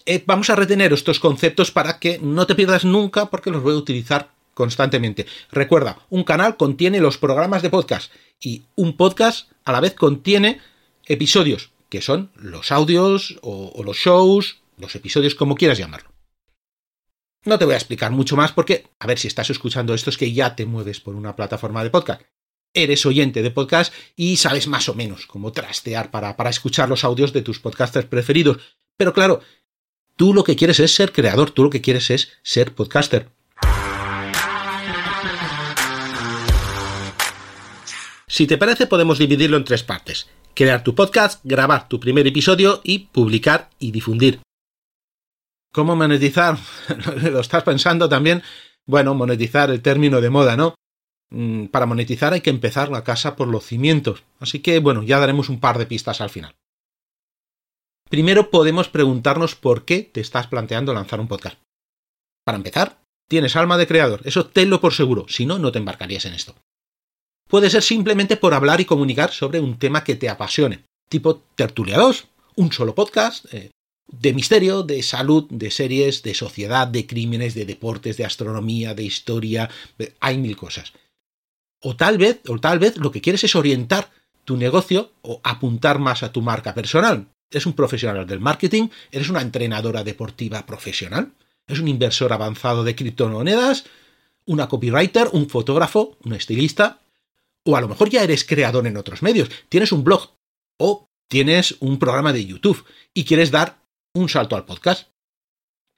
eh, 0.07 0.23
vamos 0.27 0.51
a 0.51 0.57
retener 0.57 0.93
estos 0.93 1.19
conceptos 1.19 1.71
para 1.71 1.99
que 1.99 2.19
no 2.19 2.47
te 2.47 2.55
pierdas 2.55 2.85
nunca 2.85 3.27
porque 3.27 3.51
los 3.51 3.63
voy 3.63 3.75
a 3.75 3.79
utilizar 3.79 4.31
constantemente. 4.53 5.27
Recuerda, 5.51 5.99
un 6.11 6.25
canal 6.25 6.57
contiene 6.57 7.01
los 7.01 7.19
programas 7.19 7.63
de 7.63 7.71
podcast 7.71 8.13
y 8.41 8.65
un 8.77 8.97
podcast 8.97 9.51
a 9.65 9.73
la 9.73 9.81
vez 9.81 9.95
contiene 9.95 10.61
episodios, 11.07 11.73
que 11.89 12.03
son 12.03 12.31
los 12.35 12.71
audios 12.71 13.39
o, 13.43 13.83
los 13.85 13.97
shows, 13.97 14.61
los 14.79 14.95
episodios 14.95 15.35
como 15.35 15.57
quieras 15.57 15.79
llamarlo. 15.79 16.11
No 17.45 17.59
te 17.59 17.65
voy 17.65 17.75
a 17.75 17.79
explicar 17.79 18.11
mucho 18.11 18.37
más 18.37 18.53
porque, 18.53 18.87
a 18.99 19.07
ver 19.07 19.19
si 19.19 19.29
estás 19.29 19.51
escuchando 19.51 19.93
esto 19.95 20.11
es 20.11 20.17
que 20.17 20.33
ya 20.33 20.57
te 20.57 20.65
mueves 20.65 21.01
por 21.01 21.15
una 21.15 21.37
plataforma 21.37 21.85
de 21.85 21.91
podcast. 21.91 22.23
Eres 22.73 23.05
oyente 23.07 23.43
de 23.43 23.51
podcast 23.51 23.93
y 24.17 24.37
sabes 24.39 24.67
más 24.67 24.89
o 24.89 24.95
menos 24.95 25.27
cómo 25.27 25.53
trastear 25.53 26.11
para, 26.11 26.37
para 26.37 26.51
escuchar 26.51 26.89
los 26.89 27.05
audios 27.05 27.33
de 27.33 27.43
tus 27.43 27.61
podcasters 27.61 28.07
preferidos. 28.07 28.59
Pero 28.97 29.13
claro, 29.13 29.41
tú 30.17 30.35
lo 30.35 30.45
que 30.45 30.57
quieres 30.57 30.81
es 30.81 30.95
ser 30.95 31.13
creador, 31.13 31.51
tú 31.51 31.65
lo 31.65 31.71
que 31.71 31.81
quieres 31.81 32.11
es 32.11 32.33
ser 32.43 32.75
podcaster. 32.75 33.29
Si 38.27 38.47
te 38.47 38.59
parece, 38.59 38.87
podemos 38.87 39.19
dividirlo 39.19 39.57
en 39.57 39.65
tres 39.65 39.83
partes 39.83 40.27
crear 40.55 40.85
tu 40.85 40.95
podcast, 40.95 41.41
grabar 41.45 41.89
tu 41.89 42.01
primer 42.01 42.27
episodio 42.27 42.81
y 42.85 43.01
publicar 43.01 43.71
y 43.79 43.91
difundir. 43.91 44.41
¿Cómo 45.73 45.97
monetizar? 45.97 46.57
¿Lo 47.23 47.41
estás 47.41 47.65
pensando 47.65 48.09
también? 48.09 48.43
Bueno, 48.87 49.15
monetizar 49.15 49.71
el 49.71 49.83
término 49.83 50.21
de 50.21 50.31
moda, 50.31 50.57
¿no? 50.57 50.77
Mm, 51.31 51.67
para 51.67 51.87
monetizar 51.87 52.33
hay 52.33 52.41
que 52.41 52.51
empezar 52.51 52.91
la 52.91 53.03
casa 53.03 53.35
por 53.35 53.49
los 53.49 53.65
cimientos. 53.65 54.23
Así 54.39 54.61
que, 54.61 54.79
bueno, 54.79 55.03
ya 55.03 55.19
daremos 55.19 55.49
un 55.49 55.59
par 55.59 55.79
de 55.79 55.87
pistas 55.87 56.21
al 56.21 56.31
final. 56.31 56.55
Primero 58.15 58.49
podemos 58.49 58.89
preguntarnos 58.89 59.57
por 59.57 59.85
qué 59.85 60.03
te 60.05 60.21
estás 60.21 60.47
planteando 60.47 60.95
lanzar 60.95 61.19
un 61.19 61.27
podcast. 61.27 61.59
Para 62.45 62.55
empezar, 62.55 63.01
tienes 63.29 63.57
alma 63.57 63.77
de 63.77 63.89
creador, 63.89 64.21
eso 64.23 64.47
tenlo 64.47 64.81
por 64.81 64.95
seguro, 64.95 65.27
si 65.29 65.47
no, 65.47 65.59
no 65.59 65.73
te 65.73 65.81
embarcarías 65.81 66.25
en 66.25 66.35
esto. 66.35 66.55
Puede 67.49 67.71
ser 67.71 67.83
simplemente 67.83 68.37
por 68.37 68.55
hablar 68.55 68.81
y 68.81 68.85
comunicar 68.85 69.33
sobre 69.33 69.59
un 69.59 69.81
tema 69.81 70.05
que 70.05 70.15
te 70.15 70.29
apasione, 70.29 70.85
tipo 71.09 71.43
tertuliados, 71.57 72.29
un 72.55 72.71
solo 72.71 72.95
podcast, 72.95 73.53
eh, 73.53 73.73
de 74.07 74.33
misterio, 74.33 74.85
de 74.85 75.03
salud, 75.03 75.49
de 75.51 75.73
series, 75.73 76.23
de 76.23 76.35
sociedad, 76.35 76.87
de 76.87 77.09
crímenes, 77.09 77.55
de 77.55 77.67
deportes, 77.67 78.17
de 78.17 78.27
astronomía, 78.27 78.95
de 78.95 79.03
historia, 79.03 79.69
hay 80.21 80.39
mil 80.39 80.57
cosas. 80.57 80.93
O 81.83 81.97
tal 81.97 82.19
vez, 82.19 82.43
o 82.49 82.61
tal 82.61 82.79
vez 82.79 82.97
lo 82.97 83.11
que 83.11 83.21
quieres 83.21 83.43
es 83.43 83.57
orientar 83.57 84.13
tu 84.45 84.57
negocio 84.57 85.11
o 85.23 85.41
apuntar 85.43 85.99
más 85.99 86.23
a 86.23 86.31
tu 86.31 86.43
marca 86.43 86.75
personal. 86.75 87.27
Eres 87.55 87.67
un 87.67 87.75
profesional 87.75 88.27
del 88.27 88.41
marketing, 88.41 88.89
eres 89.13 89.29
una 89.29 89.41
entrenadora 89.41 90.03
deportiva 90.03 90.67
profesional, 90.67 91.31
eres 91.69 91.81
un 91.81 91.87
inversor 91.87 92.33
avanzado 92.33 92.83
de 92.83 92.97
criptomonedas, 92.97 93.85
una 94.45 94.69
copywriter, 94.69 95.29
un 95.31 95.49
fotógrafo, 95.49 96.19
un 96.25 96.33
estilista, 96.33 96.99
o 97.65 97.77
a 97.77 97.81
lo 97.81 97.87
mejor 97.87 98.11
ya 98.11 98.25
eres 98.25 98.45
creador 98.45 98.89
en 98.89 98.97
otros 98.97 99.23
medios, 99.23 99.51
tienes 99.69 99.93
un 99.93 100.03
blog 100.03 100.33
o 100.81 101.09
tienes 101.29 101.77
un 101.79 102.01
programa 102.01 102.33
de 102.33 102.45
YouTube 102.45 102.85
y 103.15 103.25
quieres 103.25 103.53
dar 103.53 103.79
un 104.15 104.29
salto 104.29 104.57
al 104.57 104.65
podcast. 104.65 105.11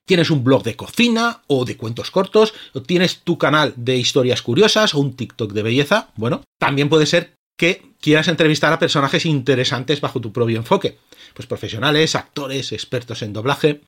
Tienes 0.05 0.31
un 0.31 0.45
blog 0.45 0.63
de 0.63 0.77
cocina 0.77 1.43
o 1.47 1.65
de 1.65 1.79
cuentos 1.79 2.11
cortos, 2.11 2.53
o 2.75 2.83
tienes 2.83 3.21
tu 3.21 3.39
canal 3.39 3.73
de 3.77 3.97
historias 3.97 4.43
curiosas 4.43 4.95
o 4.95 4.99
un 4.99 5.17
TikTok 5.17 5.53
de 5.53 5.63
belleza. 5.63 6.11
Bueno, 6.17 6.45
también 6.59 6.91
puede 6.91 7.07
ser 7.07 7.36
que 7.57 7.93
quieras 8.01 8.29
entrevistar 8.29 8.73
a 8.73 8.79
personajes 8.79 9.27
interesantes 9.27 10.01
bajo 10.01 10.21
tu 10.21 10.33
propio 10.33 10.59
enfoque. 10.59 10.99
Pues 11.35 11.47
profesionales, 11.47 12.15
actores, 12.15 12.73
expertos 12.73 13.23
en 13.23 13.33
doblaje. 13.33 13.83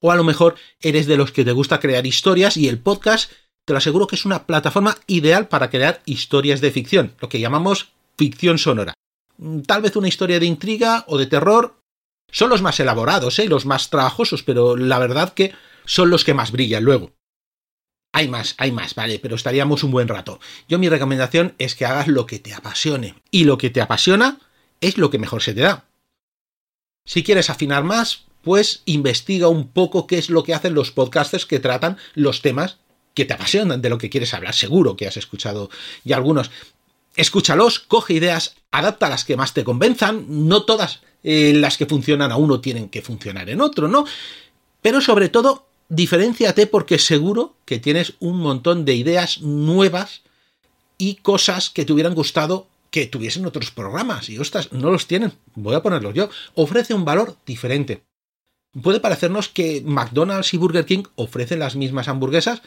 O 0.00 0.10
a 0.10 0.16
lo 0.16 0.24
mejor 0.24 0.56
eres 0.80 1.06
de 1.06 1.16
los 1.16 1.32
que 1.32 1.44
te 1.44 1.52
gusta 1.52 1.80
crear 1.80 2.06
historias 2.06 2.56
y 2.56 2.68
el 2.68 2.78
podcast 2.78 3.32
te 3.64 3.72
lo 3.72 3.78
aseguro 3.78 4.06
que 4.06 4.16
es 4.16 4.26
una 4.26 4.46
plataforma 4.46 4.98
ideal 5.06 5.48
para 5.48 5.70
crear 5.70 6.02
historias 6.04 6.60
de 6.60 6.70
ficción, 6.70 7.14
lo 7.20 7.28
que 7.28 7.40
llamamos 7.40 7.92
ficción 8.16 8.58
sonora. 8.58 8.94
Mm, 9.38 9.62
tal 9.62 9.82
vez 9.82 9.96
una 9.96 10.08
historia 10.08 10.38
de 10.38 10.46
intriga 10.46 11.04
o 11.08 11.16
de 11.16 11.26
terror 11.26 11.78
son 12.30 12.50
los 12.50 12.62
más 12.62 12.78
elaborados, 12.80 13.38
¿eh? 13.38 13.48
los 13.48 13.64
más 13.64 13.90
trabajosos, 13.90 14.42
pero 14.42 14.76
la 14.76 14.98
verdad 14.98 15.32
que 15.32 15.52
son 15.86 16.10
los 16.10 16.24
que 16.24 16.34
más 16.34 16.52
brillan 16.52 16.84
luego. 16.84 17.12
Hay 18.16 18.28
más, 18.28 18.54
hay 18.58 18.70
más, 18.70 18.94
vale, 18.94 19.18
pero 19.18 19.34
estaríamos 19.34 19.82
un 19.82 19.90
buen 19.90 20.06
rato. 20.06 20.38
Yo 20.68 20.78
mi 20.78 20.88
recomendación 20.88 21.56
es 21.58 21.74
que 21.74 21.84
hagas 21.84 22.06
lo 22.06 22.26
que 22.26 22.38
te 22.38 22.54
apasione. 22.54 23.16
Y 23.32 23.42
lo 23.42 23.58
que 23.58 23.70
te 23.70 23.80
apasiona 23.80 24.38
es 24.80 24.98
lo 24.98 25.10
que 25.10 25.18
mejor 25.18 25.42
se 25.42 25.52
te 25.52 25.62
da. 25.62 25.84
Si 27.04 27.24
quieres 27.24 27.50
afinar 27.50 27.82
más, 27.82 28.26
pues 28.42 28.82
investiga 28.84 29.48
un 29.48 29.66
poco 29.66 30.06
qué 30.06 30.18
es 30.18 30.30
lo 30.30 30.44
que 30.44 30.54
hacen 30.54 30.74
los 30.74 30.92
podcasters 30.92 31.44
que 31.44 31.58
tratan 31.58 31.98
los 32.14 32.40
temas 32.40 32.78
que 33.14 33.24
te 33.24 33.34
apasionan, 33.34 33.82
de 33.82 33.90
lo 33.90 33.98
que 33.98 34.10
quieres 34.10 34.32
hablar. 34.32 34.54
Seguro 34.54 34.96
que 34.96 35.08
has 35.08 35.16
escuchado 35.16 35.68
ya 36.04 36.14
algunos. 36.14 36.52
Escúchalos, 37.16 37.80
coge 37.80 38.14
ideas, 38.14 38.54
adapta 38.70 39.08
las 39.08 39.24
que 39.24 39.36
más 39.36 39.54
te 39.54 39.64
convenzan. 39.64 40.26
No 40.28 40.62
todas 40.62 41.00
eh, 41.24 41.52
las 41.52 41.76
que 41.76 41.86
funcionan 41.86 42.30
a 42.30 42.36
uno 42.36 42.60
tienen 42.60 42.90
que 42.90 43.02
funcionar 43.02 43.50
en 43.50 43.60
otro, 43.60 43.88
¿no? 43.88 44.04
Pero 44.80 45.00
sobre 45.00 45.30
todo, 45.30 45.66
diferenciate 45.88 46.66
porque 46.66 46.98
seguro 46.98 47.54
que 47.64 47.78
tienes 47.78 48.14
un 48.20 48.38
montón 48.38 48.84
de 48.84 48.94
ideas 48.94 49.40
nuevas 49.40 50.22
y 50.98 51.16
cosas 51.16 51.70
que 51.70 51.84
te 51.84 51.92
hubieran 51.92 52.14
gustado 52.14 52.66
que 52.90 53.06
tuviesen 53.06 53.44
otros 53.44 53.70
programas. 53.70 54.28
Y 54.28 54.38
ostras, 54.38 54.72
no 54.72 54.90
los 54.90 55.06
tienen. 55.06 55.32
Voy 55.54 55.74
a 55.74 55.82
ponerlos 55.82 56.14
yo. 56.14 56.30
Ofrece 56.54 56.94
un 56.94 57.04
valor 57.04 57.36
diferente. 57.44 58.04
Puede 58.82 59.00
parecernos 59.00 59.48
que 59.48 59.82
McDonald's 59.84 60.54
y 60.54 60.58
Burger 60.58 60.84
King 60.84 61.04
ofrecen 61.16 61.60
las 61.60 61.76
mismas 61.76 62.08
hamburguesas, 62.08 62.62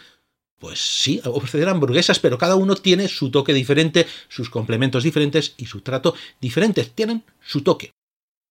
pues 0.59 0.79
sí, 0.79 1.21
ofrecer 1.23 1.69
hamburguesas, 1.69 2.19
pero 2.19 2.37
cada 2.37 2.55
uno 2.55 2.75
tiene 2.75 3.07
su 3.07 3.29
toque 3.29 3.53
diferente, 3.53 4.07
sus 4.27 4.49
complementos 4.49 5.03
diferentes 5.03 5.53
y 5.57 5.65
su 5.65 5.81
trato 5.81 6.15
diferentes. 6.41 6.91
Tienen 6.91 7.23
su 7.45 7.61
toque. 7.61 7.91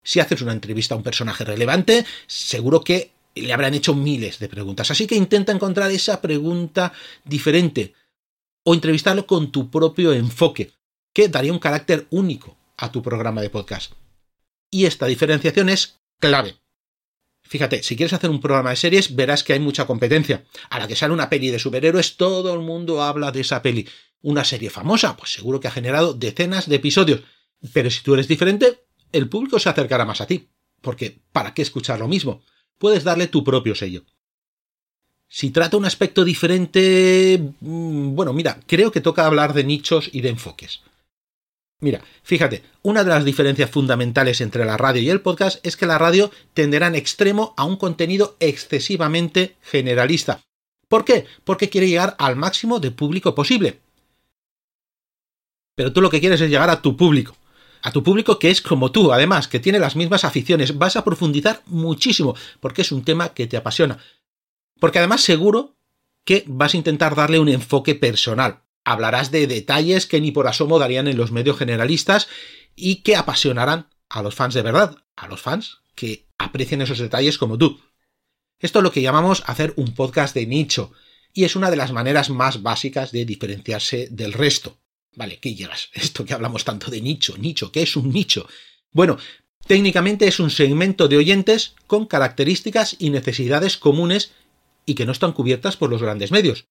Si 0.05 0.21
haces 0.21 0.41
una 0.41 0.53
entrevista 0.53 0.95
a 0.95 0.99
un 0.99 1.03
personaje 1.03 1.45
relevante, 1.45 2.07
seguro 2.27 2.83
que 2.83 3.11
le 3.37 3.53
habrán 3.53 3.75
hecho 3.75 3.95
miles 3.95 4.39
de 4.39 4.49
preguntas. 4.49 4.91
Así 4.91 5.07
que 5.07 5.15
intenta 5.15 5.53
encontrar 5.53 5.91
esa 5.91 6.21
pregunta 6.21 6.93
diferente 7.25 7.95
o 8.65 8.75
entrevistarlo 8.75 9.27
con 9.27 9.53
tu 9.53 9.71
propio 9.71 10.13
enfoque, 10.13 10.73
que 11.13 11.29
daría 11.29 11.53
un 11.53 11.59
carácter 11.59 12.07
único 12.11 12.57
a 12.77 12.91
tu 12.91 13.03
programa 13.03 13.41
de 13.41 13.51
podcast. 13.51 13.93
Y 14.71 14.87
esta 14.87 15.07
diferenciación 15.07 15.69
es 15.69 16.01
clave. 16.19 16.57
Fíjate, 17.43 17.83
si 17.85 17.95
quieres 17.95 18.13
hacer 18.13 18.29
un 18.29 18.41
programa 18.41 18.71
de 18.71 18.77
series, 18.77 19.15
verás 19.15 19.45
que 19.45 19.53
hay 19.53 19.61
mucha 19.61 19.87
competencia. 19.87 20.45
A 20.69 20.81
la 20.81 20.89
que 20.89 20.97
sale 20.97 21.15
una 21.15 21.31
peli 21.31 21.51
de 21.51 21.61
superhéroes, 21.61 22.17
todo 22.17 22.53
el 22.53 22.61
mundo 22.61 23.03
habla 23.03 23.31
de 23.31 23.43
esa 23.43 23.63
peli. 23.63 23.89
Una 24.21 24.45
serie 24.45 24.69
famosa, 24.69 25.17
pues 25.17 25.33
seguro 25.33 25.61
que 25.61 25.69
ha 25.69 25.71
generado 25.71 26.13
decenas 26.13 26.69
de 26.69 26.77
episodios. 26.77 27.21
Pero 27.73 27.89
si 27.91 28.03
tú 28.03 28.15
eres 28.15 28.27
diferente, 28.27 28.87
el 29.13 29.29
público 29.29 29.61
se 29.61 29.69
acercará 29.69 30.05
más 30.05 30.21
a 30.21 30.27
ti. 30.27 30.49
Porque, 30.81 31.23
¿para 31.33 31.55
qué 31.55 31.63
escuchar 31.63 32.01
lo 32.01 32.09
mismo? 32.09 32.43
Puedes 32.79 33.05
darle 33.05 33.27
tu 33.27 33.43
propio 33.43 33.75
sello. 33.75 34.05
Si 35.29 35.51
trata 35.51 35.77
un 35.77 35.85
aspecto 35.85 36.25
diferente, 36.25 37.53
mm, 37.61 38.15
bueno, 38.15 38.33
mira, 38.33 38.61
creo 38.67 38.93
que 38.93 39.01
toca 39.01 39.27
hablar 39.27 39.55
de 39.55 39.65
nichos 39.65 40.09
y 40.13 40.21
de 40.21 40.31
enfoques. 40.31 40.83
Mira, 41.81 42.03
fíjate, 42.23 42.63
una 42.83 43.05
de 43.05 43.11
las 43.11 43.25
diferencias 43.25 43.71
fundamentales 43.71 44.41
entre 44.41 44.65
la 44.65 44.79
radio 44.79 45.03
y 45.03 45.11
el 45.11 45.21
podcast 45.21 45.65
es 45.67 45.77
que 45.77 45.85
la 45.85 45.99
radio 45.99 46.31
tenderá 46.55 46.87
en 46.87 46.95
extremo 46.95 47.55
a 47.57 47.65
un 47.65 47.77
contenido 47.77 48.37
excesivamente 48.41 49.57
generalista. 49.63 50.41
¿Por 50.89 51.05
qué? 51.05 51.27
Porque 51.45 51.69
quiere 51.69 51.89
llegar 51.89 52.17
al 52.19 52.37
máximo 52.37 52.81
de 52.81 52.93
público 52.93 53.35
posible. 53.35 53.81
Pero 55.75 55.93
tú 55.93 56.01
lo 56.01 56.09
que 56.09 56.21
quieres 56.21 56.41
es 56.41 56.49
llegar 56.49 56.71
a 56.71 56.81
tu 56.81 56.97
público. 56.97 57.37
A 57.87 57.93
tu 57.93 58.03
público 58.03 58.39
que 58.39 58.51
es 58.51 58.61
como 58.61 58.91
tú, 58.91 59.13
además, 59.13 59.49
que 59.49 59.61
tiene 59.61 59.79
las 59.79 59.95
mismas 59.95 60.25
aficiones. 60.25 60.77
Vas 60.77 60.97
a 60.97 61.05
profundizar 61.05 61.63
muchísimo, 61.67 62.35
porque 62.61 62.83
es 62.83 62.91
un 62.91 63.05
tema 63.05 63.33
que 63.33 63.47
te 63.47 63.57
apasiona. 63.57 63.99
Porque 64.81 64.99
además 64.99 65.21
seguro 65.21 65.77
que 66.25 66.45
vas 66.47 66.75
a 66.75 66.77
intentar 66.77 67.15
darle 67.15 67.39
un 67.39 67.49
enfoque 67.49 67.95
personal 67.95 68.67
hablarás 68.87 69.33
de 69.33 69.49
detalles 69.49 70.07
que 70.07 70.21
ni 70.21 70.31
por 70.31 70.47
asomo 70.47 70.79
darían 70.79 71.09
en 71.09 71.17
los 71.17 71.33
medios 71.33 71.59
generalistas 71.59 72.29
y 72.77 73.03
que 73.03 73.17
apasionarán 73.17 73.89
a 74.09 74.23
los 74.23 74.37
fans 74.37 74.55
de 74.55 74.63
verdad, 74.63 74.97
a 75.17 75.27
los 75.27 75.43
fans 75.43 75.79
que 75.97 76.29
aprecien 76.39 76.81
esos 76.81 77.01
detalles 77.01 77.37
como 77.37 77.59
tú. 77.59 77.81
Esto 78.61 78.79
es 78.79 78.83
lo 78.85 78.93
que 78.93 79.03
llamamos 79.03 79.43
hacer 79.47 79.75
un 79.77 79.93
podcast 79.93 80.35
de 80.35 80.47
nicho, 80.47 80.93
y 81.33 81.45
es 81.45 81.57
una 81.57 81.69
de 81.69 81.77
las 81.77 81.93
maneras 81.93 82.31
más 82.31 82.63
básicas 82.63 83.11
de 83.11 83.25
diferenciarse 83.25 84.07
del 84.13 84.33
resto. 84.33 84.79
Vale, 85.17 85.39
¿qué 85.41 85.55
llegas? 85.55 85.91
Esto 85.95 86.25
que 86.25 86.35
hablamos 86.35 86.65
tanto 86.65 86.91
de 86.91 87.01
nicho, 87.01 87.37
nicho, 87.39 87.73
¿qué 87.73 87.83
es 87.83 87.97
un 87.97 88.13
nicho? 88.13 88.47
Bueno, 88.93 89.19
técnicamente 89.67 90.29
es 90.29 90.39
un 90.39 90.51
segmento 90.51 91.09
de 91.09 91.17
oyentes 91.17 91.75
con 91.87 92.07
características 92.07 92.97
y 93.01 93.11
necesidades 93.11 93.77
comunes 93.77 94.33
y 94.85 94.95
que 94.95 95.07
no 95.07 95.13
están 95.13 95.33
cubiertas 95.33 95.77
por 95.77 95.91
los 95.91 96.03
grandes 96.03 96.31
medios. 96.31 96.67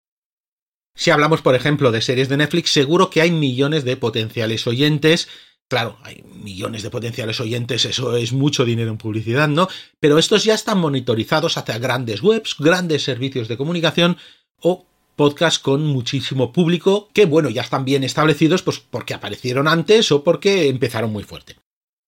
Si 0.96 1.12
hablamos, 1.12 1.42
por 1.42 1.56
ejemplo, 1.56 1.92
de 1.92 2.02
series 2.02 2.30
de 2.30 2.38
Netflix, 2.38 2.72
seguro 2.72 3.10
que 3.10 3.20
hay 3.20 3.32
millones 3.32 3.84
de 3.84 3.98
potenciales 3.98 4.66
oyentes. 4.66 5.28
Claro, 5.68 5.98
hay 6.04 6.24
millones 6.24 6.84
de 6.84 6.90
potenciales 6.90 7.42
oyentes, 7.42 7.84
eso 7.84 8.16
es 8.16 8.32
mucho 8.32 8.64
dinero 8.64 8.92
en 8.92 8.98
publicidad, 8.98 9.50
¿no? 9.50 9.68
Pero 10.00 10.18
estos 10.18 10.46
ya 10.46 10.54
están 10.54 10.78
monitorizados 10.78 11.58
hacia 11.58 11.80
grandes 11.80 12.22
webs, 12.22 12.56
grandes 12.60 13.04
servicios 13.04 13.50
de 13.50 13.58
comunicación 13.58 14.18
o 14.62 14.86
podcasts 15.16 15.60
con 15.60 15.86
muchísimo 15.86 16.52
público 16.52 17.10
que, 17.14 17.26
bueno, 17.26 17.50
ya 17.50 17.62
están 17.62 17.86
bien 17.86 18.04
establecidos, 18.04 18.62
pues 18.62 18.80
porque 18.80 19.14
aparecieron 19.14 19.68
antes 19.68 20.12
o 20.12 20.24
porque 20.24 20.68
empezaron 20.68 21.12
muy 21.12 21.24
fuerte. 21.24 21.56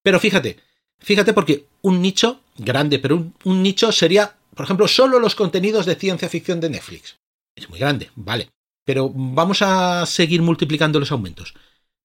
Pero 0.04 0.20
fíjate, 0.20 0.58
fíjate 1.00 1.34
porque 1.34 1.66
un 1.82 2.02
nicho 2.02 2.42
grande, 2.58 3.00
pero 3.00 3.16
un, 3.16 3.34
un 3.44 3.64
nicho 3.64 3.92
sería, 3.92 4.36
por 4.56 4.66
ejemplo, 4.66 4.88
solo 4.88 5.20
los 5.20 5.36
contenidos 5.36 5.86
de 5.86 5.96
ciencia 5.96 6.30
ficción 6.30 6.60
de 6.60 6.70
Netflix. 6.70 7.18
Es 7.56 7.70
muy 7.70 7.80
grande, 7.80 8.12
vale. 8.16 8.50
Pero 8.86 9.12
vamos 9.14 9.62
a 9.62 10.06
seguir 10.06 10.42
multiplicando 10.42 11.00
los 11.00 11.12
aumentos. 11.12 11.54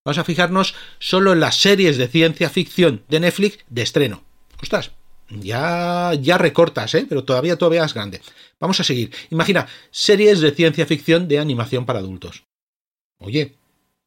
Vamos 0.04 0.18
a 0.18 0.24
fijarnos 0.24 0.74
solo 0.98 1.32
en 1.32 1.40
las 1.40 1.56
series 1.56 1.96
de 1.96 2.08
ciencia 2.08 2.50
ficción 2.50 3.04
de 3.08 3.20
Netflix 3.20 3.58
de 3.68 3.82
estreno. 3.82 4.24
Ostras, 4.60 4.90
ya, 5.40 6.12
ya 6.20 6.38
recortas, 6.38 6.94
¿eh? 6.94 7.06
Pero 7.08 7.24
todavía, 7.24 7.56
todavía 7.56 7.84
es 7.84 7.94
grande. 7.94 8.20
Vamos 8.60 8.80
a 8.80 8.84
seguir. 8.84 9.12
Imagina, 9.30 9.66
series 9.90 10.40
de 10.40 10.52
ciencia 10.52 10.86
ficción 10.86 11.28
de 11.28 11.38
animación 11.38 11.86
para 11.86 12.00
adultos. 12.00 12.44
Oye, 13.18 13.56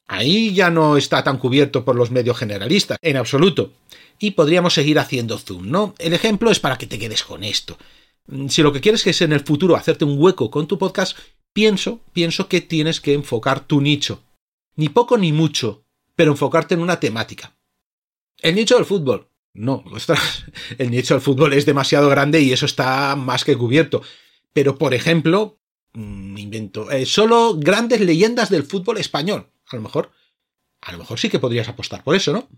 ahí 0.08 0.54
ya 0.54 0.70
no 0.70 0.98
está 0.98 1.24
tan 1.24 1.38
cubierto 1.38 1.86
por 1.86 1.96
los 1.96 2.12
medios 2.12 2.38
generalistas, 2.38 2.98
en 3.02 3.18
absoluto. 3.18 3.74
Y 4.20 4.32
podríamos 4.32 4.74
seguir 4.74 5.00
haciendo 5.00 5.38
zoom, 5.38 5.70
¿no? 5.70 5.96
El 5.98 6.14
ejemplo 6.14 6.52
es 6.52 6.60
para 6.60 6.78
que 6.78 6.88
te 6.88 7.00
quedes 7.00 7.24
con 7.24 7.44
esto. 7.44 7.78
Si 8.50 8.62
lo 8.62 8.74
que 8.74 8.82
quieres 8.82 9.06
es 9.08 9.22
en 9.22 9.34
el 9.34 9.42
futuro 9.42 9.76
hacerte 9.76 10.06
un 10.06 10.20
hueco 10.20 10.50
con 10.50 10.68
tu 10.68 10.78
podcast, 10.78 11.18
pienso, 11.54 12.02
pienso 12.12 12.48
que 12.48 12.62
tienes 12.62 13.02
que 13.02 13.14
enfocar 13.14 13.62
tu 13.62 13.82
nicho. 13.82 14.24
Ni 14.76 14.90
poco 14.90 15.18
ni 15.18 15.32
mucho, 15.32 15.86
pero 16.16 16.32
enfocarte 16.32 16.74
en 16.74 16.82
una 16.82 17.00
temática. 17.00 17.56
El 18.42 18.56
nicho 18.56 18.76
del 18.76 18.86
fútbol. 18.86 19.30
No, 19.56 19.84
ostras, 19.92 20.44
el 20.78 20.92
nicho 20.92 21.14
del 21.14 21.22
fútbol 21.22 21.54
es 21.54 21.66
demasiado 21.66 22.10
grande 22.10 22.42
y 22.42 22.52
eso 22.52 22.66
está 22.66 23.16
más 23.16 23.44
que 23.44 23.58
cubierto. 23.58 24.02
Pero, 24.54 24.78
por 24.78 24.94
ejemplo, 24.94 25.60
mm, 25.94 26.38
invento, 26.38 26.92
eh, 26.92 27.06
solo 27.06 27.56
grandes 27.58 28.02
leyendas 28.02 28.50
del 28.50 28.64
fútbol 28.64 28.98
español. 28.98 29.50
A 29.68 29.78
lo 29.78 29.82
mejor, 29.82 30.12
a 30.82 30.92
lo 30.92 31.00
mejor 31.00 31.20
sí 31.20 31.30
que 31.30 31.40
podrías 31.40 31.70
apostar 31.70 32.04
por 32.04 32.16
eso, 32.16 32.34
¿no? 32.34 32.50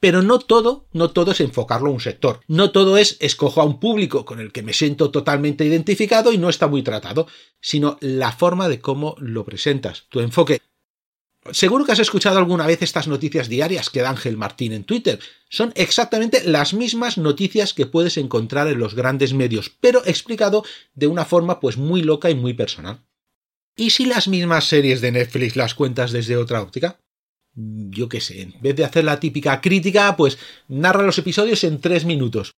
Pero 0.00 0.20
no 0.20 0.38
todo, 0.40 0.88
no 0.92 1.12
todo 1.12 1.30
es 1.30 1.40
enfocarlo 1.40 1.88
a 1.88 1.92
un 1.92 2.00
sector. 2.00 2.40
No 2.48 2.72
todo 2.72 2.98
es 2.98 3.16
escojo 3.20 3.60
a 3.60 3.64
un 3.64 3.78
público 3.78 4.24
con 4.24 4.40
el 4.40 4.52
que 4.52 4.62
me 4.62 4.72
siento 4.72 5.10
totalmente 5.10 5.64
identificado 5.64 6.32
y 6.32 6.38
no 6.38 6.48
está 6.48 6.66
muy 6.66 6.82
tratado, 6.82 7.26
sino 7.60 7.98
la 8.00 8.32
forma 8.32 8.68
de 8.68 8.80
cómo 8.80 9.14
lo 9.18 9.44
presentas, 9.44 10.06
tu 10.08 10.20
enfoque. 10.20 10.60
Seguro 11.50 11.84
que 11.84 11.92
has 11.92 11.98
escuchado 11.98 12.38
alguna 12.38 12.66
vez 12.66 12.82
estas 12.82 13.08
noticias 13.08 13.48
diarias 13.48 13.90
que 13.90 14.00
da 14.00 14.10
Ángel 14.10 14.36
Martín 14.36 14.72
en 14.72 14.84
Twitter. 14.84 15.18
Son 15.48 15.72
exactamente 15.74 16.44
las 16.44 16.72
mismas 16.72 17.18
noticias 17.18 17.74
que 17.74 17.86
puedes 17.86 18.16
encontrar 18.16 18.68
en 18.68 18.78
los 18.78 18.94
grandes 18.94 19.34
medios, 19.34 19.70
pero 19.80 20.02
explicado 20.06 20.64
de 20.94 21.08
una 21.08 21.24
forma 21.24 21.58
pues 21.58 21.76
muy 21.76 22.02
loca 22.02 22.30
y 22.30 22.36
muy 22.36 22.54
personal. 22.54 23.04
¿Y 23.74 23.90
si 23.90 24.04
las 24.04 24.28
mismas 24.28 24.68
series 24.68 25.00
de 25.00 25.12
Netflix 25.12 25.56
las 25.56 25.74
cuentas 25.74 26.12
desde 26.12 26.36
otra 26.36 26.62
óptica? 26.62 26.98
yo 27.54 28.08
qué 28.08 28.20
sé, 28.20 28.42
en 28.42 28.54
vez 28.60 28.76
de 28.76 28.84
hacer 28.84 29.04
la 29.04 29.20
típica 29.20 29.60
crítica, 29.60 30.16
pues 30.16 30.38
narra 30.68 31.02
los 31.02 31.18
episodios 31.18 31.64
en 31.64 31.80
tres 31.80 32.04
minutos. 32.04 32.54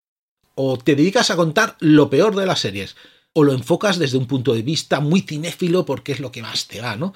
o 0.57 0.77
te 0.77 0.95
dedicas 0.95 1.31
a 1.31 1.35
contar 1.35 1.75
lo 1.81 2.09
peor 2.09 2.33
de 2.33 2.45
las 2.45 2.61
series, 2.61 2.95
o 3.33 3.43
lo 3.43 3.51
enfocas 3.51 3.99
desde 3.99 4.17
un 4.17 4.25
punto 4.25 4.53
de 4.53 4.61
vista 4.61 5.01
muy 5.01 5.19
cinéfilo 5.19 5.85
porque 5.85 6.13
es 6.13 6.21
lo 6.21 6.31
que 6.31 6.41
más 6.41 6.67
te 6.67 6.79
va, 6.79 6.95
¿no? 6.95 7.13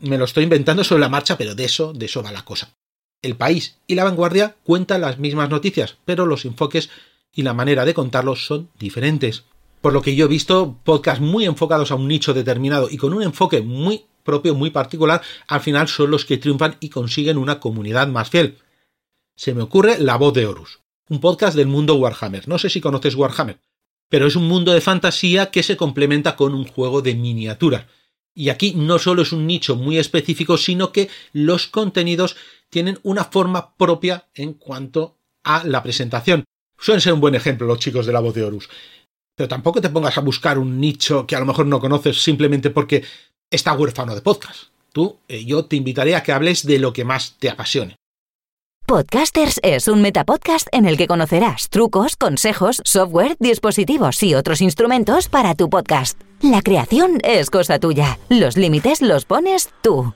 Me 0.00 0.18
lo 0.18 0.24
estoy 0.24 0.44
inventando 0.44 0.82
sobre 0.82 1.00
la 1.00 1.08
marcha, 1.08 1.36
pero 1.36 1.54
de 1.54 1.64
eso, 1.64 1.92
de 1.92 2.06
eso 2.06 2.22
va 2.22 2.32
la 2.32 2.44
cosa. 2.44 2.74
El 3.22 3.36
país 3.36 3.78
y 3.86 3.94
la 3.94 4.04
vanguardia 4.04 4.56
cuentan 4.64 5.02
las 5.02 5.18
mismas 5.18 5.50
noticias, 5.50 5.98
pero 6.06 6.24
los 6.24 6.44
enfoques 6.44 6.88
y 7.34 7.42
la 7.42 7.52
manera 7.52 7.84
de 7.84 7.94
contarlos 7.94 8.46
son 8.46 8.70
diferentes. 8.78 9.44
Por 9.80 9.92
lo 9.92 10.02
que 10.02 10.16
yo 10.16 10.26
he 10.26 10.28
visto 10.28 10.78
podcasts 10.84 11.20
muy 11.20 11.44
enfocados 11.44 11.90
a 11.90 11.94
un 11.94 12.08
nicho 12.08 12.34
determinado 12.34 12.88
y 12.90 12.96
con 12.96 13.12
un 13.12 13.22
enfoque 13.22 13.60
muy 13.60 14.06
propio, 14.24 14.54
muy 14.54 14.70
particular, 14.70 15.22
al 15.48 15.60
final 15.60 15.88
son 15.88 16.10
los 16.10 16.24
que 16.24 16.38
triunfan 16.38 16.76
y 16.80 16.88
consiguen 16.88 17.38
una 17.38 17.60
comunidad 17.60 18.08
más 18.08 18.30
fiel. 18.30 18.58
Se 19.36 19.54
me 19.54 19.62
ocurre 19.62 19.98
La 19.98 20.16
Voz 20.16 20.34
de 20.34 20.46
Horus, 20.46 20.80
un 21.08 21.20
podcast 21.20 21.56
del 21.56 21.66
mundo 21.66 21.94
Warhammer. 21.96 22.48
No 22.48 22.58
sé 22.58 22.70
si 22.70 22.80
conoces 22.80 23.14
Warhammer, 23.14 23.58
pero 24.08 24.26
es 24.26 24.36
un 24.36 24.48
mundo 24.48 24.72
de 24.72 24.80
fantasía 24.80 25.50
que 25.50 25.62
se 25.62 25.76
complementa 25.76 26.36
con 26.36 26.54
un 26.54 26.66
juego 26.66 27.02
de 27.02 27.14
miniatura. 27.14 27.86
Y 28.34 28.48
aquí 28.48 28.74
no 28.74 28.98
solo 28.98 29.22
es 29.22 29.32
un 29.32 29.46
nicho 29.46 29.76
muy 29.76 29.98
específico, 29.98 30.56
sino 30.56 30.92
que 30.92 31.08
los 31.32 31.66
contenidos 31.66 32.36
tienen 32.68 32.98
una 33.02 33.24
forma 33.24 33.74
propia 33.76 34.26
en 34.34 34.54
cuanto 34.54 35.16
a 35.42 35.64
la 35.64 35.82
presentación. 35.82 36.44
Suelen 36.78 37.00
ser 37.00 37.12
un 37.12 37.20
buen 37.20 37.34
ejemplo 37.34 37.66
los 37.66 37.78
chicos 37.78 38.06
de 38.06 38.12
la 38.12 38.20
voz 38.20 38.34
de 38.34 38.44
Horus. 38.44 38.68
Pero 39.36 39.48
tampoco 39.48 39.80
te 39.80 39.90
pongas 39.90 40.16
a 40.16 40.22
buscar 40.22 40.58
un 40.58 40.80
nicho 40.80 41.26
que 41.26 41.36
a 41.36 41.40
lo 41.40 41.46
mejor 41.46 41.66
no 41.66 41.80
conoces 41.80 42.22
simplemente 42.22 42.70
porque 42.70 43.04
está 43.50 43.72
huérfano 43.72 44.14
de 44.14 44.22
podcast. 44.22 44.64
Tú, 44.92 45.18
eh, 45.28 45.44
yo 45.44 45.64
te 45.66 45.76
invitaría 45.76 46.18
a 46.18 46.22
que 46.22 46.32
hables 46.32 46.66
de 46.66 46.78
lo 46.78 46.92
que 46.92 47.04
más 47.04 47.36
te 47.38 47.48
apasione. 47.48 47.96
Podcasters 48.86 49.60
es 49.62 49.86
un 49.86 50.02
metapodcast 50.02 50.66
en 50.72 50.84
el 50.84 50.96
que 50.96 51.06
conocerás 51.06 51.68
trucos, 51.68 52.16
consejos, 52.16 52.82
software, 52.84 53.36
dispositivos 53.38 54.20
y 54.22 54.34
otros 54.34 54.60
instrumentos 54.60 55.28
para 55.28 55.54
tu 55.54 55.70
podcast. 55.70 56.29
La 56.42 56.62
creación 56.62 57.18
es 57.22 57.50
cosa 57.50 57.78
tuya. 57.78 58.18
Los 58.30 58.56
límites 58.56 59.02
los 59.02 59.26
pones 59.26 59.68
tú. 59.82 60.14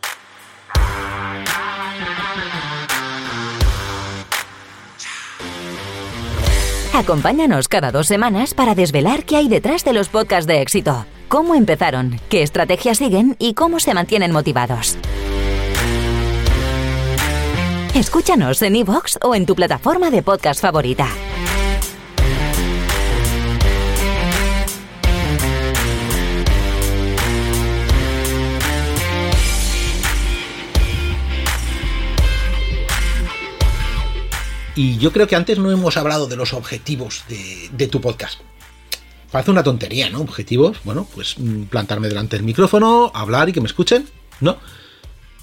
Acompáñanos 6.95 7.69
cada 7.69 7.93
dos 7.93 8.07
semanas 8.07 8.55
para 8.55 8.75
desvelar 8.75 9.25
qué 9.25 9.37
hay 9.37 9.49
detrás 9.49 9.85
de 9.85 9.93
los 9.93 10.09
podcasts 10.09 10.47
de 10.47 10.63
éxito, 10.63 11.05
cómo 11.29 11.57
empezaron, 11.57 12.19
qué 12.31 12.43
estrategias 12.43 12.99
siguen 12.99 13.37
y 13.39 13.53
cómo 13.53 13.79
se 13.79 13.93
mantienen 13.93 14.33
motivados. 14.33 14.97
Escúchanos 17.95 18.63
en 18.63 18.77
iVoox 18.77 19.19
o 19.23 19.35
en 19.35 19.45
tu 19.45 19.55
plataforma 19.55 20.11
de 20.11 20.23
podcast 20.23 20.61
favorita. 20.61 21.09
Y 34.77 34.99
yo 34.99 35.13
creo 35.13 35.29
que 35.29 35.37
antes 35.37 35.59
no 35.59 35.71
hemos 35.71 35.97
hablado 35.97 36.27
de 36.27 36.37
los 36.37 36.53
objetivos 36.53 37.25
de, 37.29 37.89
tu 37.89 38.01
podcast. 38.01 38.41
Parece 39.31 39.51
una 39.51 39.63
tontería, 39.63 40.11
¿no? 40.11 40.21
Objetivos, 40.21 40.79
bueno, 40.85 41.07
pues 41.15 41.39
mm, 41.39 41.65
plantarme 41.65 42.09
delante 42.09 42.37
del 42.37 42.45
micrófono, 42.45 43.11
hablar 43.15 43.49
y 43.49 43.53
que 43.53 43.61
me 43.61 43.67
escuchen, 43.67 44.09
¿no? 44.41 44.59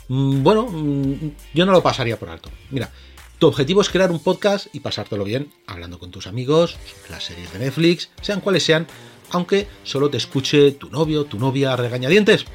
Mm, 0.10 0.44
Bueno, 0.44 0.68
mm, 0.70 1.32
yo 1.54 1.66
no 1.66 1.72
lo 1.72 1.82
pasaría 1.82 2.20
por 2.20 2.30
alto. 2.30 2.50
Mira, 2.72 2.92
tu 3.40 3.48
objetivo 3.48 3.82
es 3.82 3.90
crear 3.90 4.12
un 4.12 4.20
podcast 4.20 4.68
y 4.74 4.82
pasártelo 4.82 5.24
bien 5.24 5.52
hablando 5.66 5.98
con 5.98 6.12
tus 6.12 6.28
amigos, 6.28 6.78
las 7.10 7.24
series 7.24 7.52
de 7.54 7.60
Netflix, 7.60 8.10
sean 8.22 8.42
cuales 8.42 8.64
sean, 8.64 8.88
aunque 9.32 9.68
solo 9.84 10.10
te 10.10 10.18
escuche 10.18 10.74
tu 10.74 10.90
novio, 10.90 11.24
tu 11.24 11.40
novia 11.40 11.76
regañadientes. 11.76 12.46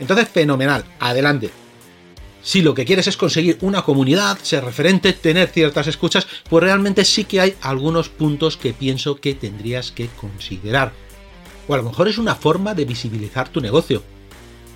Entonces, 0.00 0.28
fenomenal, 0.28 0.84
adelante. 0.98 1.50
Si 2.46 2.62
lo 2.62 2.74
que 2.74 2.84
quieres 2.84 3.08
es 3.08 3.16
conseguir 3.16 3.58
una 3.62 3.82
comunidad, 3.82 4.38
ser 4.40 4.64
referente, 4.64 5.12
tener 5.12 5.48
ciertas 5.48 5.88
escuchas, 5.88 6.28
pues 6.48 6.62
realmente 6.62 7.04
sí 7.04 7.24
que 7.24 7.40
hay 7.40 7.56
algunos 7.60 8.08
puntos 8.08 8.56
que 8.56 8.72
pienso 8.72 9.16
que 9.16 9.34
tendrías 9.34 9.90
que 9.90 10.06
considerar. 10.06 10.92
O 11.66 11.74
a 11.74 11.78
lo 11.78 11.82
mejor 11.82 12.06
es 12.06 12.18
una 12.18 12.36
forma 12.36 12.72
de 12.72 12.84
visibilizar 12.84 13.48
tu 13.48 13.60
negocio. 13.60 14.04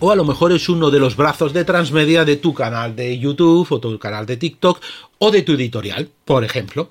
O 0.01 0.11
a 0.11 0.17
lo 0.17 0.25
mejor 0.25 0.51
es 0.51 0.69
uno 0.69 0.91
de 0.91 0.99
los 0.99 1.15
brazos 1.15 1.53
de 1.53 1.65
transmedia 1.65 2.25
de 2.25 2.39
tu 2.39 2.55
canal 2.55 2.97
de 2.97 3.17
YouTube 3.17 3.71
o 3.71 3.79
tu 3.79 3.97
canal 4.01 4.27
de 4.27 4.37
TikTok 4.37 4.81
o 5.19 5.31
de 5.31 5.43
tu 5.43 5.53
editorial, 5.53 6.11
por 6.25 6.43
ejemplo. 6.43 6.91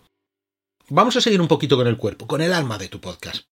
Vamos 0.87 1.17
a 1.17 1.21
seguir 1.21 1.41
un 1.41 1.49
poquito 1.49 1.75
con 1.75 1.87
el 1.87 1.97
cuerpo, 1.97 2.25
con 2.25 2.39
el 2.39 2.53
alma 2.53 2.77
de 2.77 2.87
tu 2.87 3.01
podcast. 3.01 3.43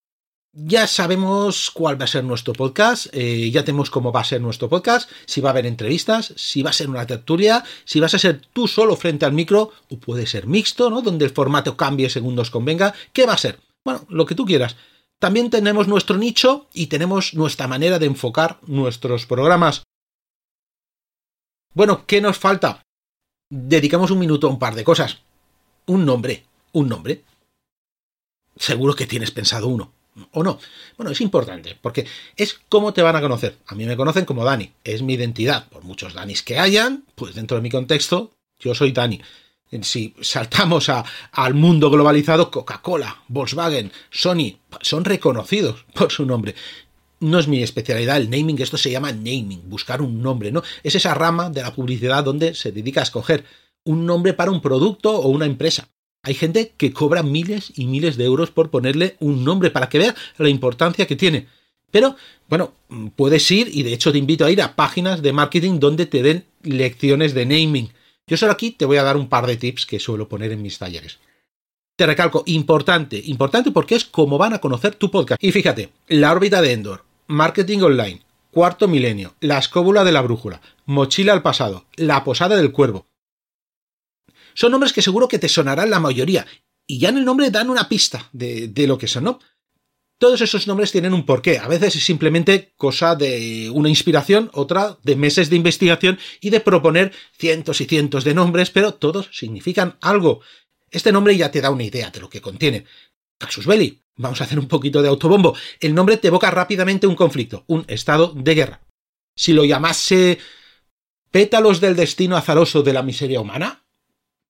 Ya 0.60 0.88
sabemos 0.88 1.70
cuál 1.70 2.02
va 2.02 2.06
a 2.06 2.08
ser 2.08 2.24
nuestro 2.24 2.52
podcast, 2.54 3.06
eh, 3.12 3.52
ya 3.52 3.64
tenemos 3.64 3.92
cómo 3.92 4.12
va 4.12 4.22
a 4.22 4.24
ser 4.24 4.42
nuestro 4.42 4.68
podcast, 4.68 5.08
si 5.28 5.40
va 5.40 5.50
a 5.50 5.52
haber 5.52 5.68
entrevistas, 5.68 6.34
si 6.36 6.64
va 6.64 6.72
a 6.72 6.74
ser 6.74 6.90
una 6.90 7.06
tertulia, 7.06 7.64
si 7.86 8.00
vas 8.00 8.16
a 8.16 8.18
ser 8.18 8.42
tú 8.54 8.68
solo 8.68 8.96
frente 8.96 9.26
al 9.26 9.34
micro, 9.34 9.72
o 9.92 10.00
puede 10.00 10.26
ser 10.26 10.48
mixto, 10.48 10.90
¿no? 10.90 11.04
Donde 11.04 11.26
el 11.26 11.32
formato 11.32 11.78
cambie 11.78 12.10
según 12.10 12.34
nos 12.34 12.50
convenga. 12.50 12.96
¿Qué 13.14 13.28
va 13.28 13.34
a 13.34 13.38
ser? 13.38 13.60
Bueno, 13.86 14.04
lo 14.10 14.26
que 14.26 14.34
tú 14.34 14.46
quieras. 14.46 14.76
También 15.20 15.52
tenemos 15.52 15.88
nuestro 15.88 16.18
nicho 16.18 16.66
y 16.74 16.88
tenemos 16.88 17.36
nuestra 17.36 17.68
manera 17.68 18.00
de 18.00 18.08
enfocar 18.08 18.58
nuestros 18.66 19.28
programas. 19.28 19.84
Bueno, 21.76 22.08
¿qué 22.08 22.20
nos 22.20 22.40
falta? 22.40 22.82
Dedicamos 23.52 24.10
un 24.10 24.18
minuto 24.18 24.48
a 24.48 24.50
un 24.50 24.58
par 24.58 24.74
de 24.74 24.84
cosas. 24.84 25.20
Un 25.86 26.04
nombre, 26.04 26.48
un 26.72 26.90
nombre. 26.90 27.24
Seguro 28.56 28.96
que 28.96 29.06
tienes 29.06 29.30
pensado 29.30 29.68
uno. 29.68 29.97
¿O 30.32 30.44
no? 30.44 30.60
Bueno, 30.98 31.12
es 31.12 31.22
importante, 31.22 31.78
porque 31.82 32.06
es 32.36 32.60
cómo 32.70 32.94
te 32.94 33.02
van 33.02 33.16
a 33.16 33.22
conocer. 33.22 33.58
A 33.68 33.76
mí 33.76 33.86
me 33.86 33.98
conocen 33.98 34.26
como 34.26 34.44
Dani, 34.44 34.72
es 34.84 35.02
mi 35.02 35.14
identidad. 35.14 35.68
Por 35.70 35.84
muchos 35.84 36.14
Danis 36.14 36.42
que 36.44 36.60
hayan, 36.60 37.06
pues 37.16 37.36
dentro 37.36 37.58
de 37.58 37.64
mi 37.64 37.70
contexto, 37.70 38.32
yo 38.60 38.74
soy 38.74 38.92
Dani. 38.92 39.22
Si 39.82 40.16
saltamos 40.22 40.90
a, 40.90 41.04
al 41.32 41.54
mundo 41.54 41.90
globalizado, 41.90 42.50
Coca-Cola, 42.50 43.24
Volkswagen, 43.28 43.92
Sony, 44.10 44.58
son 44.82 45.06
reconocidos 45.06 45.86
por 45.94 46.12
su 46.12 46.26
nombre. 46.26 46.56
No 47.20 47.40
es 47.40 47.48
mi 47.48 47.62
especialidad 47.64 48.18
el 48.18 48.30
naming, 48.30 48.62
esto 48.62 48.78
se 48.78 48.92
llama 48.92 49.12
naming, 49.12 49.70
buscar 49.70 50.02
un 50.02 50.22
nombre, 50.22 50.52
¿no? 50.52 50.64
Es 50.84 50.96
esa 50.96 51.16
rama 51.16 51.50
de 51.50 51.64
la 51.64 51.74
publicidad 51.74 52.24
donde 52.24 52.54
se 52.54 52.72
dedica 52.72 53.02
a 53.02 53.04
escoger 53.04 53.44
un 53.84 54.06
nombre 54.06 54.34
para 54.34 54.52
un 54.52 54.62
producto 54.62 55.12
o 55.12 55.30
una 55.30 55.46
empresa. 55.46 55.90
Hay 56.24 56.34
gente 56.34 56.74
que 56.78 56.92
cobra 56.92 57.24
miles 57.24 57.72
y 57.76 57.86
miles 57.86 58.18
de 58.18 58.26
euros 58.26 58.52
por 58.52 58.70
ponerle 58.70 59.16
un 59.20 59.46
nombre 59.46 59.72
para 59.72 59.90
que 59.90 60.00
vea 60.00 60.16
la 60.38 60.50
importancia 60.50 61.08
que 61.08 61.16
tiene. 61.16 61.48
Pero, 61.92 62.16
bueno, 62.50 62.74
puedes 63.16 63.50
ir 63.50 63.70
y 63.74 63.84
de 63.84 63.94
hecho 63.94 64.12
te 64.12 64.18
invito 64.18 64.46
a 64.46 64.52
ir 64.52 64.62
a 64.62 64.76
páginas 64.76 65.22
de 65.22 65.34
marketing 65.34 65.80
donde 65.80 66.06
te 66.06 66.22
den 66.22 66.46
lecciones 66.64 67.34
de 67.34 67.46
naming. 67.46 67.90
Yo 68.28 68.36
solo 68.36 68.52
aquí 68.52 68.72
te 68.72 68.86
voy 68.86 68.98
a 68.98 69.04
dar 69.04 69.16
un 69.16 69.30
par 69.30 69.48
de 69.48 69.56
tips 69.56 69.86
que 69.86 70.00
suelo 70.00 70.28
poner 70.28 70.52
en 70.52 70.62
mis 70.62 70.78
talleres. 70.78 71.20
Te 71.96 72.06
recalco, 72.06 72.44
importante, 72.46 73.22
importante 73.26 73.72
porque 73.72 73.96
es 73.96 74.06
como 74.06 74.38
van 74.38 74.54
a 74.54 74.60
conocer 74.60 74.96
tu 74.96 75.10
podcast. 75.10 75.42
Y 75.42 75.52
fíjate, 75.52 75.90
la 76.10 76.32
órbita 76.32 76.62
de 76.62 76.74
Endor, 76.74 77.06
marketing 77.26 77.80
online, 77.80 78.22
cuarto 78.52 78.88
milenio, 78.88 79.34
la 79.40 79.58
escóbula 79.58 80.04
de 80.04 80.12
la 80.12 80.22
brújula, 80.22 80.62
mochila 80.86 81.34
al 81.34 81.42
pasado, 81.42 81.86
la 81.96 82.24
posada 82.24 82.58
del 82.58 82.72
cuervo. 82.72 83.08
Son 84.58 84.72
nombres 84.72 84.92
que 84.92 85.04
seguro 85.04 85.28
que 85.28 85.38
te 85.38 85.50
sonarán 85.50 85.92
la 85.92 86.00
mayoría, 86.00 86.48
y 86.88 86.98
ya 86.98 87.10
en 87.10 87.20
el 87.20 87.26
nombre 87.26 87.52
dan 87.52 87.70
una 87.70 87.88
pista 87.88 88.28
de, 88.34 88.68
de 88.70 88.88
lo 88.88 88.98
que 88.98 89.08
son, 89.08 89.26
¿no? 89.26 89.40
Todos 90.18 90.42
esos 90.42 90.66
nombres 90.66 90.92
tienen 90.92 91.14
un 91.14 91.28
porqué. 91.28 91.60
A 91.60 91.68
veces 91.68 91.96
es 91.96 92.04
simplemente 92.04 92.74
cosa 92.76 93.16
de 93.16 93.70
una 93.72 93.90
inspiración, 93.90 94.50
otra 94.54 94.98
de 95.04 95.16
meses 95.16 95.52
de 95.52 95.58
investigación 95.58 96.18
y 96.42 96.50
de 96.50 96.60
proponer 96.60 97.14
cientos 97.38 97.82
y 97.82 97.86
cientos 97.86 98.24
de 98.24 98.34
nombres, 98.34 98.72
pero 98.72 98.96
todos 98.96 99.30
significan 99.32 99.96
algo. 100.02 100.42
Este 100.90 101.12
nombre 101.12 101.38
ya 101.38 101.52
te 101.52 101.62
da 101.62 101.70
una 101.70 101.84
idea 101.84 102.10
de 102.10 102.20
lo 102.20 102.28
que 102.28 102.42
contiene. 102.42 102.86
Casus 103.38 103.68
Belli. 103.68 104.02
Vamos 104.16 104.42
a 104.42 104.46
hacer 104.46 104.58
un 104.58 104.68
poquito 104.68 105.04
de 105.04 105.10
autobombo. 105.10 105.56
El 105.80 105.94
nombre 105.94 106.18
te 106.18 106.30
evoca 106.30 106.50
rápidamente 106.50 107.06
un 107.06 107.16
conflicto, 107.16 107.64
un 107.68 107.86
estado 107.88 108.34
de 108.36 108.56
guerra. 108.56 108.82
Si 109.36 109.54
lo 109.54 109.66
llamase 109.66 110.40
pétalos 111.30 111.80
del 111.80 111.96
destino 111.96 112.36
azaroso 112.36 112.82
de 112.82 112.94
la 112.94 113.04
miseria 113.04 113.40
humana, 113.40 113.84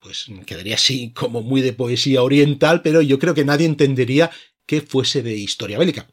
pues 0.07 0.27
quedaría 0.45 0.75
así 0.75 1.11
como 1.11 1.41
muy 1.41 1.61
de 1.61 1.73
poesía 1.73 2.23
oriental, 2.23 2.81
pero 2.81 3.01
yo 3.01 3.19
creo 3.19 3.33
que 3.33 3.43
nadie 3.43 3.65
entendería 3.65 4.31
que 4.65 4.79
fuese 4.79 5.21
de 5.21 5.35
historia 5.35 5.77
bélica. 5.77 6.07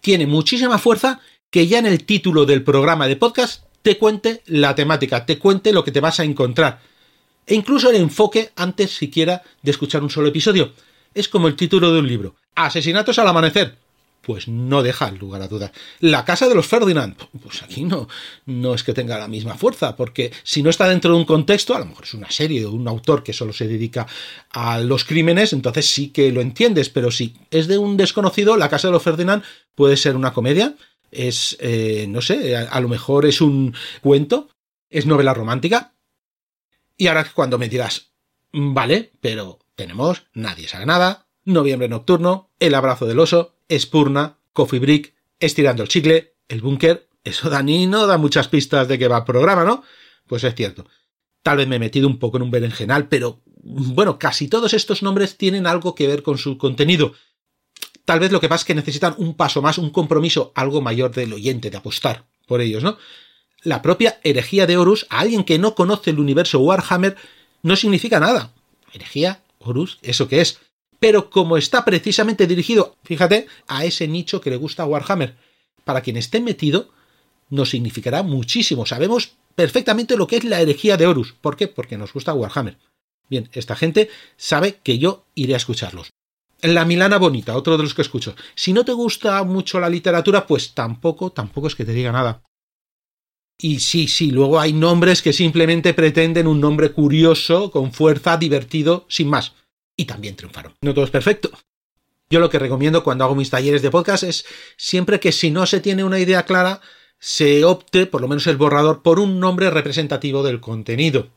Tiene 0.00 0.26
muchísima 0.26 0.78
fuerza 0.78 1.20
que 1.50 1.66
ya 1.66 1.80
en 1.80 1.84
el 1.84 2.04
título 2.04 2.46
del 2.46 2.62
programa 2.62 3.08
de 3.08 3.16
podcast 3.16 3.64
te 3.82 3.98
cuente 3.98 4.40
la 4.46 4.74
temática, 4.74 5.26
te 5.26 5.38
cuente 5.38 5.74
lo 5.74 5.84
que 5.84 5.92
te 5.92 6.00
vas 6.00 6.18
a 6.18 6.24
encontrar. 6.24 6.80
E 7.46 7.54
incluso 7.54 7.90
el 7.90 7.96
enfoque 7.96 8.52
antes 8.56 8.90
siquiera 8.90 9.42
de 9.60 9.70
escuchar 9.70 10.02
un 10.02 10.08
solo 10.08 10.28
episodio. 10.28 10.72
Es 11.12 11.28
como 11.28 11.46
el 11.46 11.56
título 11.56 11.92
de 11.92 12.00
un 12.00 12.08
libro. 12.08 12.36
Asesinatos 12.54 13.18
al 13.18 13.28
amanecer. 13.28 13.76
Pues 14.22 14.48
no 14.48 14.82
deja 14.82 15.10
lugar 15.10 15.42
a 15.42 15.48
dudas. 15.48 15.72
La 16.00 16.24
casa 16.24 16.48
de 16.48 16.54
los 16.54 16.66
Ferdinand, 16.66 17.16
pues 17.42 17.62
aquí 17.62 17.84
no, 17.84 18.08
no 18.46 18.74
es 18.74 18.82
que 18.82 18.92
tenga 18.92 19.18
la 19.18 19.28
misma 19.28 19.56
fuerza, 19.56 19.96
porque 19.96 20.32
si 20.42 20.62
no 20.62 20.70
está 20.70 20.88
dentro 20.88 21.12
de 21.12 21.18
un 21.18 21.24
contexto, 21.24 21.74
a 21.74 21.78
lo 21.78 21.86
mejor 21.86 22.04
es 22.04 22.14
una 22.14 22.30
serie 22.30 22.64
o 22.66 22.72
un 22.72 22.86
autor 22.86 23.22
que 23.22 23.32
solo 23.32 23.52
se 23.52 23.66
dedica 23.66 24.06
a 24.50 24.78
los 24.80 25.04
crímenes, 25.04 25.52
entonces 25.52 25.90
sí 25.90 26.08
que 26.08 26.32
lo 26.32 26.40
entiendes, 26.40 26.90
pero 26.90 27.10
si 27.10 27.34
es 27.50 27.66
de 27.66 27.78
un 27.78 27.96
desconocido, 27.96 28.56
la 28.56 28.68
casa 28.68 28.88
de 28.88 28.92
los 28.92 29.02
Ferdinand 29.02 29.42
puede 29.74 29.96
ser 29.96 30.16
una 30.16 30.32
comedia, 30.32 30.74
es, 31.10 31.56
eh, 31.60 32.06
no 32.08 32.20
sé, 32.20 32.56
a, 32.56 32.80
lo 32.80 32.88
mejor 32.88 33.26
es 33.26 33.40
un 33.40 33.74
cuento, 34.00 34.48
es 34.88 35.06
novela 35.06 35.34
romántica. 35.34 35.94
Y 36.96 37.06
ahora 37.06 37.26
cuando 37.32 37.58
me 37.58 37.68
dirás, 37.68 38.12
vale, 38.52 39.12
pero 39.20 39.58
tenemos 39.74 40.24
Nadie 40.34 40.68
sabe 40.68 40.86
nada, 40.86 41.26
Noviembre 41.44 41.88
Nocturno, 41.88 42.50
El 42.58 42.74
Abrazo 42.74 43.06
del 43.06 43.18
Oso, 43.18 43.54
Espurna, 43.70 44.38
Coffee 44.52 44.80
Brick, 44.80 45.14
Estirando 45.38 45.82
el 45.82 45.88
Chicle, 45.88 46.34
El 46.48 46.60
Búnker. 46.60 47.08
Eso, 47.24 47.48
Dani, 47.48 47.86
no 47.86 48.06
da 48.06 48.18
muchas 48.18 48.48
pistas 48.48 48.88
de 48.88 48.98
que 48.98 49.08
va 49.08 49.18
el 49.18 49.24
programa, 49.24 49.64
¿no? 49.64 49.82
Pues 50.26 50.44
es 50.44 50.54
cierto. 50.54 50.86
Tal 51.42 51.56
vez 51.56 51.68
me 51.68 51.76
he 51.76 51.80
metido 51.80 52.06
un 52.06 52.18
poco 52.18 52.36
en 52.36 52.42
un 52.42 52.50
berenjenal, 52.50 53.08
pero 53.08 53.40
bueno, 53.62 54.18
casi 54.18 54.48
todos 54.48 54.74
estos 54.74 55.02
nombres 55.02 55.36
tienen 55.36 55.66
algo 55.66 55.94
que 55.94 56.06
ver 56.06 56.22
con 56.22 56.36
su 56.36 56.58
contenido. 56.58 57.14
Tal 58.04 58.20
vez 58.20 58.32
lo 58.32 58.40
que 58.40 58.48
pasa 58.48 58.62
es 58.62 58.66
que 58.66 58.74
necesitan 58.74 59.14
un 59.18 59.34
paso 59.34 59.62
más, 59.62 59.78
un 59.78 59.90
compromiso 59.90 60.52
algo 60.54 60.80
mayor 60.80 61.12
del 61.12 61.32
oyente, 61.32 61.70
de 61.70 61.76
apostar 61.76 62.26
por 62.46 62.60
ellos, 62.60 62.82
¿no? 62.82 62.98
La 63.62 63.82
propia 63.82 64.18
herejía 64.24 64.66
de 64.66 64.76
Horus, 64.78 65.06
a 65.10 65.20
alguien 65.20 65.44
que 65.44 65.58
no 65.58 65.74
conoce 65.74 66.10
el 66.10 66.18
universo 66.18 66.58
Warhammer, 66.60 67.16
no 67.62 67.76
significa 67.76 68.18
nada. 68.18 68.52
Herejía, 68.92 69.42
Horus, 69.58 69.98
¿eso 70.02 70.28
qué 70.28 70.40
es? 70.40 70.58
Pero 71.00 71.30
como 71.30 71.56
está 71.56 71.84
precisamente 71.84 72.46
dirigido, 72.46 72.96
fíjate, 73.02 73.46
a 73.66 73.84
ese 73.84 74.06
nicho 74.06 74.40
que 74.40 74.50
le 74.50 74.56
gusta 74.56 74.84
Warhammer, 74.84 75.36
para 75.84 76.02
quien 76.02 76.18
esté 76.18 76.40
metido, 76.40 76.90
nos 77.48 77.70
significará 77.70 78.22
muchísimo. 78.22 78.86
Sabemos 78.86 79.32
perfectamente 79.56 80.16
lo 80.16 80.26
que 80.26 80.36
es 80.36 80.44
la 80.44 80.60
herejía 80.60 80.96
de 80.96 81.06
Horus. 81.06 81.32
¿Por 81.32 81.56
qué? 81.56 81.68
Porque 81.68 81.98
nos 81.98 82.12
gusta 82.12 82.34
Warhammer. 82.34 82.78
Bien, 83.28 83.48
esta 83.52 83.76
gente 83.76 84.10
sabe 84.36 84.78
que 84.82 84.98
yo 84.98 85.24
iré 85.34 85.54
a 85.54 85.56
escucharlos. 85.56 86.10
La 86.62 86.84
Milana 86.84 87.16
Bonita, 87.16 87.56
otro 87.56 87.78
de 87.78 87.84
los 87.84 87.94
que 87.94 88.02
escucho. 88.02 88.34
Si 88.54 88.74
no 88.74 88.84
te 88.84 88.92
gusta 88.92 89.42
mucho 89.44 89.80
la 89.80 89.88
literatura, 89.88 90.46
pues 90.46 90.74
tampoco, 90.74 91.30
tampoco 91.32 91.68
es 91.68 91.74
que 91.74 91.86
te 91.86 91.94
diga 91.94 92.12
nada. 92.12 92.42
Y 93.56 93.80
sí, 93.80 94.08
sí, 94.08 94.30
luego 94.30 94.60
hay 94.60 94.72
nombres 94.72 95.22
que 95.22 95.32
simplemente 95.32 95.94
pretenden 95.94 96.46
un 96.46 96.60
nombre 96.60 96.92
curioso, 96.92 97.70
con 97.70 97.92
fuerza, 97.92 98.36
divertido, 98.36 99.06
sin 99.08 99.28
más. 99.28 99.54
Y 100.00 100.06
también 100.06 100.34
triunfaron. 100.34 100.72
No 100.80 100.94
todo 100.94 101.04
es 101.04 101.10
perfecto. 101.10 101.50
Yo 102.30 102.40
lo 102.40 102.48
que 102.48 102.58
recomiendo 102.58 103.04
cuando 103.04 103.22
hago 103.22 103.34
mis 103.34 103.50
talleres 103.50 103.82
de 103.82 103.90
podcast 103.90 104.22
es 104.22 104.46
siempre 104.78 105.20
que 105.20 105.30
si 105.30 105.50
no 105.50 105.66
se 105.66 105.80
tiene 105.80 106.04
una 106.04 106.18
idea 106.18 106.46
clara, 106.46 106.80
se 107.18 107.66
opte, 107.66 108.06
por 108.06 108.22
lo 108.22 108.28
menos 108.28 108.46
el 108.46 108.56
borrador, 108.56 109.02
por 109.02 109.20
un 109.20 109.38
nombre 109.40 109.68
representativo 109.68 110.42
del 110.42 110.58
contenido. 110.58 111.28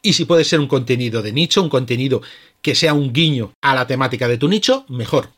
Y 0.00 0.14
si 0.14 0.24
puede 0.24 0.44
ser 0.44 0.60
un 0.60 0.68
contenido 0.68 1.20
de 1.20 1.34
nicho, 1.34 1.62
un 1.62 1.68
contenido 1.68 2.22
que 2.62 2.74
sea 2.74 2.94
un 2.94 3.12
guiño 3.12 3.52
a 3.60 3.74
la 3.74 3.86
temática 3.86 4.26
de 4.26 4.38
tu 4.38 4.48
nicho, 4.48 4.86
mejor. 4.88 5.28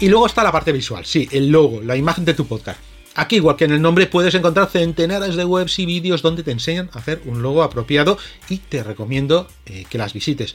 Y 0.00 0.08
luego 0.10 0.26
está 0.26 0.42
la 0.44 0.52
parte 0.52 0.70
visual, 0.70 1.06
sí, 1.06 1.30
el 1.32 1.48
logo, 1.48 1.80
la 1.80 1.96
imagen 1.96 2.26
de 2.26 2.34
tu 2.34 2.46
podcast. 2.46 2.91
Aquí, 3.14 3.36
igual 3.36 3.56
que 3.56 3.64
en 3.64 3.72
el 3.72 3.82
nombre, 3.82 4.06
puedes 4.06 4.34
encontrar 4.34 4.70
centenares 4.70 5.36
de 5.36 5.44
webs 5.44 5.78
y 5.78 5.86
vídeos 5.86 6.22
donde 6.22 6.42
te 6.42 6.50
enseñan 6.50 6.90
a 6.92 6.98
hacer 6.98 7.22
un 7.26 7.42
logo 7.42 7.62
apropiado 7.62 8.18
y 8.48 8.58
te 8.58 8.82
recomiendo 8.82 9.48
eh, 9.66 9.84
que 9.88 9.98
las 9.98 10.14
visites, 10.14 10.54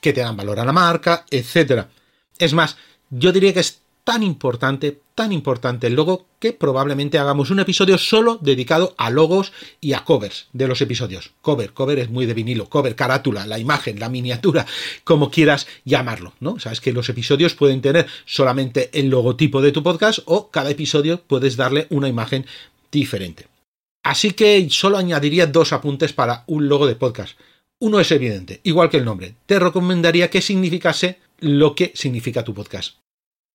que 0.00 0.12
te 0.12 0.20
dan 0.20 0.36
valor 0.36 0.60
a 0.60 0.64
la 0.64 0.72
marca, 0.72 1.24
etc. 1.30 1.86
Es 2.38 2.52
más, 2.54 2.76
yo 3.10 3.32
diría 3.32 3.52
que 3.52 3.60
es 3.60 3.83
tan 4.04 4.22
importante, 4.22 5.00
tan 5.14 5.32
importante 5.32 5.86
el 5.86 5.94
logo, 5.94 6.26
que 6.38 6.52
probablemente 6.52 7.18
hagamos 7.18 7.50
un 7.50 7.58
episodio 7.58 7.96
solo 7.96 8.38
dedicado 8.40 8.94
a 8.98 9.08
logos 9.10 9.52
y 9.80 9.94
a 9.94 10.04
covers 10.04 10.48
de 10.52 10.68
los 10.68 10.82
episodios. 10.82 11.32
Cover, 11.40 11.72
cover 11.72 11.98
es 11.98 12.10
muy 12.10 12.26
de 12.26 12.34
vinilo, 12.34 12.68
cover, 12.68 12.94
carátula, 12.94 13.46
la 13.46 13.58
imagen, 13.58 13.98
la 13.98 14.10
miniatura, 14.10 14.66
como 15.04 15.30
quieras 15.30 15.66
llamarlo, 15.84 16.34
¿no? 16.38 16.60
Sabes 16.60 16.82
que 16.82 16.92
los 16.92 17.08
episodios 17.08 17.54
pueden 17.54 17.80
tener 17.80 18.06
solamente 18.26 18.90
el 18.92 19.08
logotipo 19.08 19.62
de 19.62 19.72
tu 19.72 19.82
podcast 19.82 20.18
o 20.26 20.50
cada 20.50 20.70
episodio 20.70 21.22
puedes 21.26 21.56
darle 21.56 21.86
una 21.88 22.08
imagen 22.08 22.44
diferente. 22.92 23.46
Así 24.02 24.32
que 24.32 24.68
solo 24.70 24.98
añadiría 24.98 25.46
dos 25.46 25.72
apuntes 25.72 26.12
para 26.12 26.44
un 26.46 26.68
logo 26.68 26.86
de 26.86 26.94
podcast. 26.94 27.38
Uno 27.78 28.00
es 28.00 28.12
evidente, 28.12 28.60
igual 28.62 28.90
que 28.90 28.98
el 28.98 29.04
nombre. 29.06 29.34
Te 29.46 29.58
recomendaría 29.58 30.28
que 30.28 30.42
significase 30.42 31.18
lo 31.40 31.74
que 31.74 31.92
significa 31.94 32.44
tu 32.44 32.52
podcast. 32.52 33.03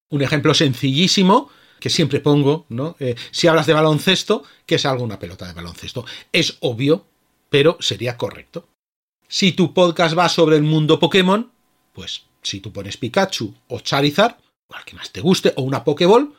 Un 0.09 0.21
ejemplo 0.21 0.53
sencillísimo 0.53 1.49
que 1.79 1.89
siempre 1.89 2.19
pongo, 2.19 2.65
¿no? 2.69 2.95
Eh, 2.99 3.15
si 3.31 3.47
hablas 3.47 3.65
de 3.67 3.73
baloncesto, 3.73 4.43
que 4.65 4.77
salga 4.77 5.03
una 5.03 5.19
pelota 5.19 5.47
de 5.47 5.53
baloncesto. 5.53 6.05
Es 6.31 6.57
obvio, 6.59 7.05
pero 7.49 7.77
sería 7.79 8.17
correcto. 8.17 8.67
Si 9.27 9.53
tu 9.53 9.73
podcast 9.73 10.17
va 10.17 10.27
sobre 10.27 10.57
el 10.57 10.63
mundo 10.63 10.99
Pokémon, 10.99 11.51
pues 11.93 12.25
si 12.41 12.59
tú 12.59 12.71
pones 12.71 12.97
Pikachu 12.97 13.53
o 13.67 13.79
Charizard, 13.79 14.35
o 14.67 14.75
al 14.75 14.83
que 14.83 14.95
más 14.95 15.11
te 15.11 15.21
guste, 15.21 15.53
o 15.55 15.61
una 15.61 15.83
Pokéball, 15.83 16.33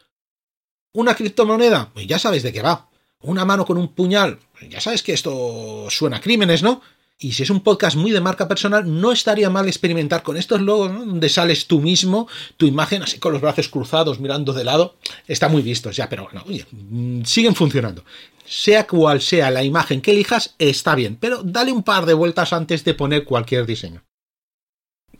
una 0.93 1.15
criptomoneda, 1.15 1.91
pues 1.93 2.07
ya 2.07 2.19
sabes 2.19 2.43
de 2.43 2.53
qué 2.53 2.63
va. 2.63 2.89
Una 3.23 3.45
mano 3.45 3.67
con 3.67 3.77
un 3.77 3.95
puñal, 3.95 4.39
pues 4.53 4.69
ya 4.71 4.81
sabes 4.81 5.03
que 5.03 5.13
esto 5.13 5.87
suena 5.91 6.17
a 6.17 6.21
crímenes, 6.21 6.63
¿no? 6.63 6.81
Y 7.23 7.33
si 7.33 7.43
es 7.43 7.51
un 7.51 7.61
podcast 7.61 7.99
muy 7.99 8.13
de 8.13 8.23
marca 8.23 8.49
personal, 8.49 8.83
no 8.99 9.13
estaría 9.13 9.51
mal 9.51 9.69
experimentar 9.69 10.23
con 10.23 10.39
estos 10.39 10.63
logos, 10.63 10.91
¿no? 10.91 11.05
donde 11.05 11.29
sales 11.29 11.67
tú 11.67 11.79
mismo, 11.79 12.27
tu 12.57 12.65
imagen 12.65 13.03
así 13.03 13.19
con 13.19 13.35
los 13.35 13.43
brazos 13.43 13.69
cruzados, 13.69 14.21
mirando 14.21 14.55
de 14.55 14.65
lado. 14.65 14.97
Está 15.29 15.51
muy 15.51 15.61
visto 15.61 15.91
ya, 15.91 16.09
pero 16.09 16.29
no, 16.33 16.43
oye, 16.45 16.65
mm, 16.71 17.25
siguen 17.25 17.55
funcionando. 17.55 18.07
Sea 18.47 18.87
cual 18.87 19.21
sea 19.21 19.51
la 19.51 19.63
imagen 19.63 20.01
que 20.01 20.13
elijas, 20.13 20.55
está 20.59 20.95
bien, 20.95 21.19
pero 21.21 21.43
dale 21.43 21.73
un 21.73 21.83
par 21.83 22.07
de 22.07 22.15
vueltas 22.15 22.55
antes 22.55 22.85
de 22.85 22.95
poner 22.95 23.27
cualquier 23.27 23.67
diseño. 23.67 24.03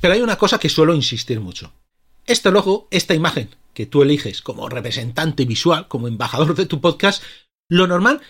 Pero 0.01 0.15
hay 0.15 0.23
una 0.23 0.39
cosa 0.39 0.59
que 0.59 0.71
suelo 0.71 0.95
insistir 0.95 1.39
mucho. 1.39 1.71
Este 2.25 2.51
logo, 2.51 2.89
esta 2.91 3.15
imagen 3.15 3.51
que 3.75 3.85
tú 3.85 4.01
eliges 4.01 4.41
como 4.41 4.71
representante 4.71 5.45
visual, 5.45 5.87
como 5.87 6.09
embajador 6.09 6.55
de 6.55 6.65
tu 6.65 6.81
podcast, 6.81 7.23
lo 7.69 7.87
normal 7.87 8.23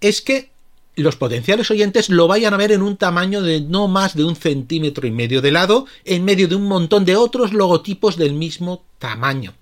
es 0.00 0.22
que 0.22 0.55
los 0.96 1.16
potenciales 1.16 1.70
oyentes 1.70 2.08
lo 2.08 2.26
vayan 2.26 2.54
a 2.54 2.56
ver 2.56 2.72
en 2.72 2.82
un 2.82 2.96
tamaño 2.96 3.42
de 3.42 3.60
no 3.60 3.86
más 3.86 4.16
de 4.16 4.24
un 4.24 4.34
centímetro 4.34 5.06
y 5.06 5.10
medio 5.10 5.42
de 5.42 5.52
lado, 5.52 5.86
en 6.04 6.24
medio 6.24 6.48
de 6.48 6.56
un 6.56 6.66
montón 6.66 7.04
de 7.04 7.16
otros 7.16 7.52
logotipos 7.52 8.16
del 8.16 8.32
mismo 8.32 8.84
tamaño. 8.98 9.54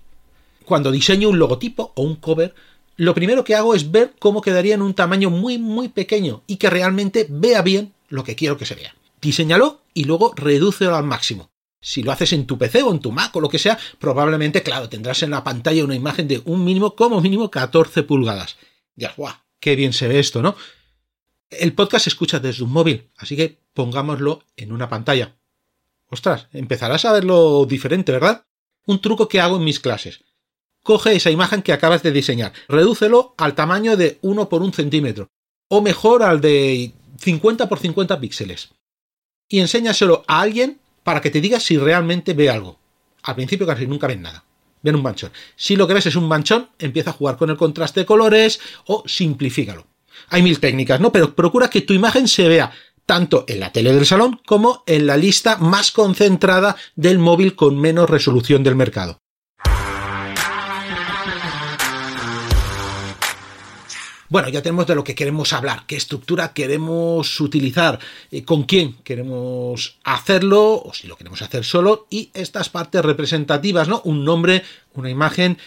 Cuando 0.63 0.91
diseño 0.91 1.29
un 1.29 1.37
logotipo 1.37 1.91
o 1.95 2.03
un 2.03 2.15
cover, 2.15 2.55
lo 2.95 3.13
primero 3.13 3.43
que 3.43 3.55
hago 3.55 3.75
es 3.75 3.91
ver 3.91 4.13
cómo 4.19 4.41
quedaría 4.41 4.75
en 4.75 4.81
un 4.81 4.93
tamaño 4.93 5.29
muy 5.29 5.57
muy 5.57 5.89
pequeño 5.89 6.43
y 6.47 6.55
que 6.55 6.69
realmente 6.69 7.27
vea 7.29 7.61
bien 7.61 7.93
lo 8.07 8.23
que 8.23 8.35
quiero 8.35 8.57
que 8.57 8.65
se 8.65 8.75
vea. 8.75 8.95
Diseñalo 9.21 9.81
y 9.93 10.05
luego 10.05 10.33
redúcelo 10.35 10.95
al 10.95 11.03
máximo. 11.03 11.49
Si 11.81 12.01
lo 12.01 12.11
haces 12.11 12.33
en 12.33 12.47
tu 12.47 12.57
PC 12.57 12.81
o 12.81 12.91
en 12.91 12.99
tu 12.99 13.11
Mac 13.11 13.35
o 13.35 13.41
lo 13.41 13.49
que 13.49 13.59
sea, 13.59 13.77
probablemente, 13.99 14.63
claro, 14.63 14.89
tendrás 14.89 15.21
en 15.21 15.31
la 15.31 15.43
pantalla 15.43 15.83
una 15.83 15.93
imagen 15.95 16.27
de 16.27 16.41
un 16.45 16.63
mínimo, 16.63 16.95
como 16.95 17.21
mínimo, 17.21 17.51
14 17.51 18.01
pulgadas. 18.03 18.57
Ya, 18.95 19.13
guau, 19.15 19.35
qué 19.59 19.75
bien 19.75 19.93
se 19.93 20.07
ve 20.07 20.17
esto, 20.17 20.41
¿no? 20.41 20.55
El 21.49 21.73
podcast 21.73 22.05
se 22.05 22.09
escucha 22.09 22.39
desde 22.39 22.63
un 22.63 22.71
móvil, 22.71 23.09
así 23.17 23.35
que 23.35 23.59
pongámoslo 23.73 24.43
en 24.57 24.71
una 24.71 24.89
pantalla. 24.89 25.35
Ostras, 26.09 26.47
empezarás 26.53 27.05
a 27.05 27.13
verlo 27.13 27.65
diferente, 27.65 28.11
¿verdad? 28.11 28.45
Un 28.85 29.01
truco 29.01 29.27
que 29.27 29.39
hago 29.39 29.57
en 29.57 29.63
mis 29.63 29.79
clases. 29.79 30.23
Coge 30.83 31.15
esa 31.15 31.31
imagen 31.31 31.61
que 31.61 31.73
acabas 31.73 32.03
de 32.03 32.11
diseñar, 32.11 32.53
redúcelo 32.67 33.33
al 33.37 33.55
tamaño 33.55 33.97
de 33.97 34.19
1 34.21 34.49
por 34.49 34.61
1 34.61 34.73
centímetro, 34.73 35.29
o 35.67 35.81
mejor 35.81 36.23
al 36.23 36.41
de 36.41 36.93
50 37.19 37.67
por 37.67 37.79
50 37.79 38.19
píxeles, 38.19 38.69
y 39.49 39.59
enséñaselo 39.59 40.23
a 40.27 40.41
alguien 40.41 40.79
para 41.03 41.21
que 41.21 41.31
te 41.31 41.41
diga 41.41 41.59
si 41.59 41.77
realmente 41.77 42.33
ve 42.33 42.49
algo. 42.49 42.79
Al 43.23 43.35
principio 43.35 43.65
casi 43.65 43.87
nunca 43.87 44.07
ven 44.07 44.21
nada. 44.21 44.43
Ven 44.81 44.95
un 44.95 45.01
manchón. 45.01 45.31
Si 45.55 45.75
lo 45.75 45.87
que 45.87 45.95
ves 45.95 46.05
es 46.05 46.15
un 46.15 46.27
manchón, 46.27 46.69
empieza 46.77 47.09
a 47.09 47.13
jugar 47.13 47.37
con 47.37 47.49
el 47.49 47.57
contraste 47.57 48.01
de 48.01 48.05
colores 48.05 48.59
o 48.85 49.03
simplifícalo. 49.07 49.87
Hay 50.29 50.41
mil 50.41 50.59
técnicas, 50.59 50.99
¿no? 50.99 51.11
Pero 51.11 51.35
procura 51.35 51.69
que 51.69 51.81
tu 51.81 51.93
imagen 51.93 52.27
se 52.27 52.47
vea 52.47 52.71
tanto 53.05 53.45
en 53.47 53.59
la 53.59 53.71
tele 53.71 53.93
del 53.93 54.05
salón 54.05 54.39
como 54.45 54.83
en 54.87 55.05
la 55.07 55.17
lista 55.17 55.57
más 55.57 55.91
concentrada 55.91 56.75
del 56.95 57.19
móvil 57.19 57.55
con 57.55 57.79
menos 57.79 58.09
resolución 58.09 58.63
del 58.63 58.75
mercado. 58.75 59.19
Bueno, 64.27 64.49
ya 64.49 64.63
tenemos 64.63 64.87
de 64.87 64.95
lo 64.95 65.03
que 65.03 65.13
queremos 65.13 65.53
hablar, 65.53 65.83
qué 65.85 65.95
estructura 65.95 66.51
queremos 66.51 67.39
utilizar, 67.39 67.99
eh, 68.31 68.43
con 68.43 68.63
quién 68.63 68.95
queremos 69.03 69.99
hacerlo, 70.03 70.81
o 70.83 70.93
si 70.93 71.07
lo 71.07 71.15
queremos 71.15 71.43
hacer 71.43 71.63
solo, 71.63 72.07
y 72.09 72.31
estas 72.33 72.69
partes 72.69 73.05
representativas, 73.05 73.87
¿no? 73.87 74.01
Un 74.03 74.25
nombre, 74.25 74.63
una 74.95 75.11
imagen, 75.11 75.59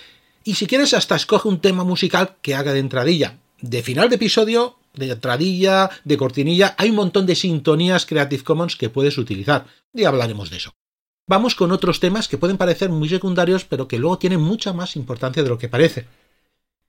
y 0.42 0.56
si 0.56 0.66
quieres 0.66 0.92
hasta 0.92 1.14
escoge 1.14 1.48
un 1.48 1.60
tema 1.60 1.84
musical 1.84 2.36
que 2.42 2.56
haga 2.56 2.72
de 2.72 2.80
entradilla 2.80 3.38
de 3.60 3.82
final 3.82 4.08
de 4.08 4.16
episodio 4.16 4.78
de 4.94 5.10
entradilla, 5.10 5.90
de 6.04 6.16
cortinilla, 6.16 6.74
hay 6.76 6.90
un 6.90 6.96
montón 6.96 7.26
de 7.26 7.36
sintonías 7.36 8.06
Creative 8.06 8.42
Commons 8.42 8.76
que 8.76 8.90
puedes 8.90 9.16
utilizar. 9.18 9.66
Y 9.94 10.04
hablaremos 10.04 10.50
de 10.50 10.58
eso. 10.58 10.74
Vamos 11.26 11.54
con 11.54 11.72
otros 11.72 12.00
temas 12.00 12.26
que 12.26 12.38
pueden 12.38 12.56
parecer 12.56 12.90
muy 12.90 13.08
secundarios, 13.08 13.64
pero 13.64 13.86
que 13.86 13.98
luego 13.98 14.18
tienen 14.18 14.40
mucha 14.40 14.72
más 14.72 14.96
importancia 14.96 15.42
de 15.42 15.48
lo 15.48 15.58
que 15.58 15.68
parece. 15.68 16.06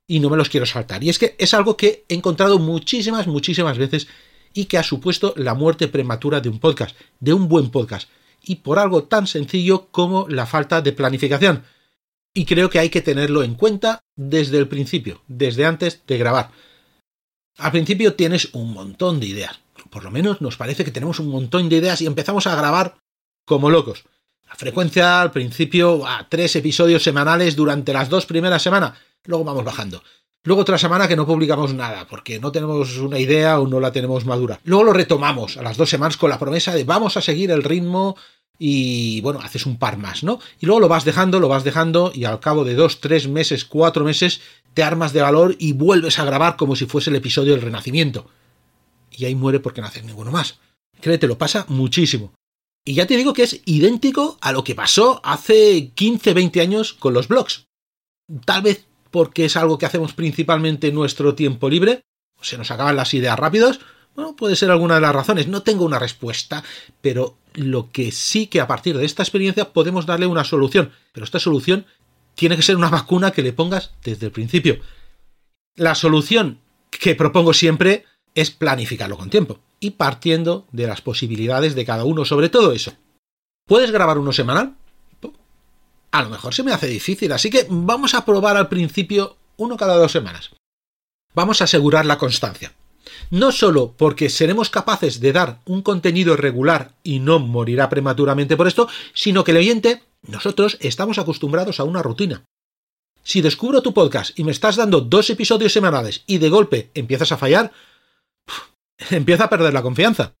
Y 0.06 0.18
no 0.18 0.30
me 0.30 0.36
los 0.36 0.48
quiero 0.48 0.66
saltar. 0.66 1.04
Y 1.04 1.10
es 1.10 1.18
que 1.18 1.36
es 1.38 1.54
algo 1.54 1.76
que 1.76 2.04
he 2.08 2.14
encontrado 2.14 2.58
muchísimas, 2.58 3.26
muchísimas 3.26 3.78
veces 3.78 4.08
y 4.52 4.64
que 4.64 4.78
ha 4.78 4.82
supuesto 4.82 5.34
la 5.36 5.54
muerte 5.54 5.88
prematura 5.88 6.40
de 6.40 6.48
un 6.48 6.58
podcast, 6.58 6.96
de 7.20 7.32
un 7.32 7.48
buen 7.48 7.70
podcast. 7.70 8.08
Y 8.42 8.56
por 8.56 8.78
algo 8.78 9.04
tan 9.04 9.26
sencillo 9.26 9.88
como 9.90 10.26
la 10.28 10.46
falta 10.46 10.80
de 10.80 10.92
planificación. 10.92 11.62
Y 12.32 12.44
creo 12.44 12.70
que 12.70 12.78
hay 12.78 12.90
que 12.90 13.02
tenerlo 13.02 13.42
en 13.42 13.54
cuenta 13.54 14.04
desde 14.16 14.58
el 14.58 14.68
principio, 14.68 15.22
desde 15.26 15.66
antes 15.66 16.02
de 16.06 16.18
grabar. 16.18 16.50
Al 17.58 17.72
principio 17.72 18.14
tienes 18.14 18.54
un 18.54 18.72
montón 18.72 19.20
de 19.20 19.26
ideas. 19.26 19.60
Por 19.90 20.04
lo 20.04 20.10
menos 20.10 20.40
nos 20.40 20.56
parece 20.56 20.84
que 20.84 20.92
tenemos 20.92 21.18
un 21.18 21.28
montón 21.28 21.68
de 21.68 21.76
ideas 21.76 22.00
y 22.00 22.06
empezamos 22.06 22.46
a 22.46 22.54
grabar 22.54 22.98
como 23.44 23.70
locos. 23.70 24.04
La 24.48 24.54
frecuencia 24.54 25.20
al 25.20 25.32
principio 25.32 26.06
a 26.06 26.28
tres 26.28 26.54
episodios 26.56 27.02
semanales 27.02 27.56
durante 27.56 27.92
las 27.92 28.08
dos 28.08 28.26
primeras 28.26 28.62
semanas. 28.62 28.98
Luego 29.24 29.44
vamos 29.44 29.64
bajando. 29.64 30.02
Luego 30.42 30.62
otra 30.62 30.78
semana 30.78 31.06
que 31.06 31.16
no 31.16 31.26
publicamos 31.26 31.74
nada 31.74 32.06
porque 32.08 32.40
no 32.40 32.50
tenemos 32.50 32.96
una 32.98 33.18
idea 33.18 33.60
o 33.60 33.66
no 33.66 33.78
la 33.78 33.92
tenemos 33.92 34.24
madura. 34.24 34.58
Luego 34.64 34.84
lo 34.84 34.92
retomamos 34.92 35.56
a 35.56 35.62
las 35.62 35.76
dos 35.76 35.90
semanas 35.90 36.16
con 36.16 36.30
la 36.30 36.38
promesa 36.38 36.74
de 36.74 36.84
vamos 36.84 37.16
a 37.16 37.20
seguir 37.20 37.50
el 37.50 37.62
ritmo 37.62 38.16
y 38.62 39.22
bueno, 39.22 39.40
haces 39.40 39.64
un 39.64 39.78
par 39.78 39.96
más, 39.96 40.22
¿no? 40.22 40.38
Y 40.60 40.66
luego 40.66 40.80
lo 40.80 40.88
vas 40.88 41.06
dejando, 41.06 41.40
lo 41.40 41.48
vas 41.48 41.64
dejando 41.64 42.12
y 42.14 42.24
al 42.24 42.40
cabo 42.40 42.62
de 42.62 42.74
dos, 42.74 43.00
tres 43.00 43.26
meses, 43.26 43.64
cuatro 43.64 44.04
meses 44.04 44.42
te 44.74 44.82
armas 44.82 45.14
de 45.14 45.22
valor 45.22 45.56
y 45.58 45.72
vuelves 45.72 46.18
a 46.18 46.26
grabar 46.26 46.56
como 46.56 46.76
si 46.76 46.84
fuese 46.84 47.08
el 47.08 47.16
episodio 47.16 47.52
del 47.52 47.62
Renacimiento. 47.62 48.26
Y 49.10 49.24
ahí 49.24 49.34
muere 49.34 49.60
porque 49.60 49.80
no 49.80 49.86
haces 49.86 50.04
ninguno 50.04 50.30
más. 50.30 50.58
Créete, 51.00 51.26
lo 51.26 51.38
pasa 51.38 51.64
muchísimo. 51.68 52.34
Y 52.84 52.92
ya 52.92 53.06
te 53.06 53.16
digo 53.16 53.32
que 53.32 53.44
es 53.44 53.62
idéntico 53.64 54.36
a 54.42 54.52
lo 54.52 54.62
que 54.62 54.74
pasó 54.74 55.22
hace 55.24 55.92
15, 55.94 56.34
20 56.34 56.60
años 56.60 56.92
con 56.92 57.14
los 57.14 57.28
blogs. 57.28 57.64
Tal 58.44 58.60
vez 58.60 58.86
porque 59.10 59.46
es 59.46 59.56
algo 59.56 59.78
que 59.78 59.86
hacemos 59.86 60.12
principalmente 60.12 60.88
en 60.88 60.94
nuestro 60.96 61.34
tiempo 61.34 61.70
libre, 61.70 62.02
se 62.42 62.58
nos 62.58 62.70
acaban 62.70 62.96
las 62.96 63.14
ideas 63.14 63.38
rápidos, 63.38 63.80
bueno, 64.14 64.36
puede 64.36 64.56
ser 64.56 64.70
alguna 64.70 64.96
de 64.96 65.00
las 65.00 65.14
razones, 65.14 65.48
no 65.48 65.62
tengo 65.62 65.84
una 65.84 65.98
respuesta, 65.98 66.62
pero 67.00 67.36
lo 67.54 67.90
que 67.90 68.12
sí 68.12 68.46
que 68.46 68.60
a 68.60 68.66
partir 68.66 68.96
de 68.96 69.04
esta 69.04 69.22
experiencia 69.22 69.72
podemos 69.72 70.06
darle 70.06 70.26
una 70.26 70.44
solución, 70.44 70.92
pero 71.12 71.24
esta 71.24 71.38
solución 71.38 71.86
tiene 72.34 72.56
que 72.56 72.62
ser 72.62 72.76
una 72.76 72.90
vacuna 72.90 73.32
que 73.32 73.42
le 73.42 73.52
pongas 73.52 73.92
desde 74.04 74.26
el 74.26 74.32
principio. 74.32 74.80
La 75.76 75.94
solución 75.94 76.58
que 76.90 77.14
propongo 77.14 77.52
siempre 77.52 78.04
es 78.34 78.50
planificarlo 78.50 79.16
con 79.16 79.30
tiempo 79.30 79.58
y 79.80 79.92
partiendo 79.92 80.66
de 80.72 80.86
las 80.86 81.00
posibilidades 81.00 81.74
de 81.74 81.84
cada 81.84 82.04
uno 82.04 82.24
sobre 82.24 82.48
todo 82.48 82.72
eso. 82.72 82.92
¿Puedes 83.66 83.90
grabar 83.90 84.18
uno 84.18 84.32
semanal? 84.32 84.76
A 86.12 86.22
lo 86.22 86.30
mejor 86.30 86.54
se 86.54 86.64
me 86.64 86.72
hace 86.72 86.88
difícil, 86.88 87.30
así 87.32 87.50
que 87.50 87.66
vamos 87.68 88.14
a 88.14 88.24
probar 88.24 88.56
al 88.56 88.68
principio 88.68 89.36
uno 89.56 89.76
cada 89.76 89.96
dos 89.96 90.10
semanas. 90.10 90.50
Vamos 91.34 91.60
a 91.60 91.64
asegurar 91.64 92.04
la 92.04 92.18
constancia. 92.18 92.72
No 93.30 93.52
solo 93.52 93.94
porque 93.96 94.28
seremos 94.28 94.70
capaces 94.70 95.20
de 95.20 95.32
dar 95.32 95.60
un 95.66 95.82
contenido 95.82 96.36
regular 96.36 96.92
y 97.02 97.18
no 97.18 97.38
morirá 97.38 97.88
prematuramente 97.88 98.56
por 98.56 98.66
esto, 98.66 98.88
sino 99.14 99.44
que 99.44 99.52
el 99.52 99.58
oyente, 99.58 100.02
nosotros 100.22 100.76
estamos 100.80 101.18
acostumbrados 101.18 101.80
a 101.80 101.84
una 101.84 102.02
rutina. 102.02 102.44
Si 103.22 103.40
descubro 103.40 103.82
tu 103.82 103.92
podcast 103.92 104.38
y 104.38 104.44
me 104.44 104.52
estás 104.52 104.76
dando 104.76 105.00
dos 105.00 105.30
episodios 105.30 105.72
semanales 105.72 106.22
y 106.26 106.38
de 106.38 106.48
golpe 106.48 106.90
empiezas 106.94 107.32
a 107.32 107.36
fallar, 107.36 107.72
empieza 109.10 109.44
a 109.44 109.50
perder 109.50 109.72
la 109.74 109.82
confianza. 109.82 110.34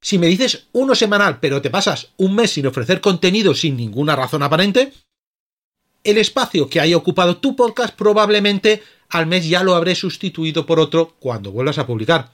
Si 0.00 0.18
me 0.18 0.26
dices 0.26 0.68
uno 0.72 0.94
semanal, 0.94 1.40
pero 1.40 1.62
te 1.62 1.70
pasas 1.70 2.12
un 2.16 2.34
mes 2.34 2.52
sin 2.52 2.66
ofrecer 2.66 3.00
contenido 3.00 3.54
sin 3.54 3.76
ninguna 3.76 4.14
razón 4.14 4.42
aparente, 4.42 4.92
el 6.04 6.18
espacio 6.18 6.68
que 6.68 6.80
haya 6.80 6.96
ocupado 6.96 7.38
tu 7.38 7.56
podcast 7.56 7.94
probablemente 7.94 8.82
al 9.10 9.26
mes 9.26 9.48
ya 9.48 9.62
lo 9.62 9.74
habré 9.74 9.94
sustituido 9.94 10.66
por 10.66 10.80
otro 10.80 11.16
cuando 11.18 11.52
vuelvas 11.52 11.78
a 11.78 11.86
publicar. 11.86 12.30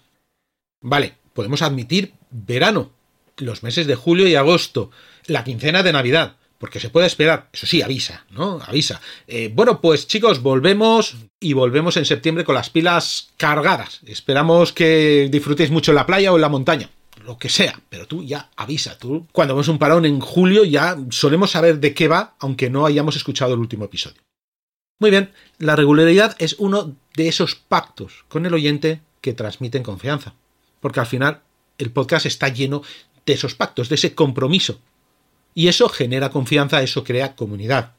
Vale, 0.81 1.15
podemos 1.33 1.63
admitir 1.63 2.13
verano, 2.31 2.91
los 3.37 3.63
meses 3.63 3.87
de 3.87 3.95
julio 3.95 4.27
y 4.27 4.35
agosto, 4.35 4.91
la 5.27 5.45
quincena 5.45 5.83
de 5.83 5.93
Navidad, 5.93 6.37
porque 6.59 6.81
se 6.81 6.91
puede 6.91 7.07
esperar. 7.07 7.49
Eso 7.53 7.67
sí, 7.67 7.83
avisa, 7.83 8.25
¿no? 8.31 8.61
Avisa. 8.67 9.01
Eh, 9.27 9.51
bueno, 9.55 9.81
pues 9.81 10.07
chicos, 10.07 10.43
volvemos 10.43 11.17
y 11.41 11.53
volvemos 11.53 11.97
en 11.97 12.05
septiembre 12.05 12.45
con 12.45 12.55
las 12.55 12.71
pilas 12.71 13.31
cargadas. 13.37 14.01
Esperamos 14.07 14.73
que 14.73 15.29
disfrutéis 15.31 15.71
mucho 15.71 15.93
en 15.93 15.97
la 15.97 16.07
playa 16.07 16.33
o 16.33 16.37
en 16.37 16.43
la 16.43 16.49
montaña 16.49 16.91
lo 17.25 17.39
que 17.39 17.49
sea, 17.49 17.81
pero 17.89 18.07
tú 18.07 18.25
ya 18.25 18.51
avisa, 18.57 18.99
tú 18.99 19.27
cuando 19.33 19.55
vemos 19.55 19.69
un 19.69 19.79
parón 19.79 20.05
en 20.07 20.21
julio 20.21 20.65
ya 20.65 20.97
solemos 21.11 21.53
saber 21.53 21.79
de 21.79 21.95
qué 21.95 22.09
va, 22.09 22.35
aunque 22.41 22.71
no 22.71 22.87
hayamos 22.87 23.17
escuchado 23.17 23.55
el 23.55 23.61
último 23.61 23.85
episodio. 23.85 24.21
Muy 25.03 25.11
bien, 25.11 25.33
la 25.59 25.75
regularidad 25.75 26.37
es 26.39 26.55
uno 26.61 26.95
de 27.17 27.27
esos 27.27 27.57
pactos 27.57 28.25
con 28.29 28.47
el 28.47 28.55
oyente 28.55 29.01
que 29.21 29.33
transmiten 29.33 29.83
confianza, 29.83 30.35
porque 30.79 31.01
al 31.01 31.07
final 31.07 31.41
el 31.77 31.91
podcast 31.91 32.25
está 32.25 32.47
lleno 32.51 32.83
de 33.27 33.33
esos 33.33 33.57
pactos, 33.57 33.89
de 33.89 33.97
ese 33.97 34.15
compromiso, 34.15 34.79
y 35.57 35.67
eso 35.67 35.89
genera 35.89 36.31
confianza, 36.31 36.85
eso 36.85 37.03
crea 37.03 37.35
comunidad. 37.35 37.97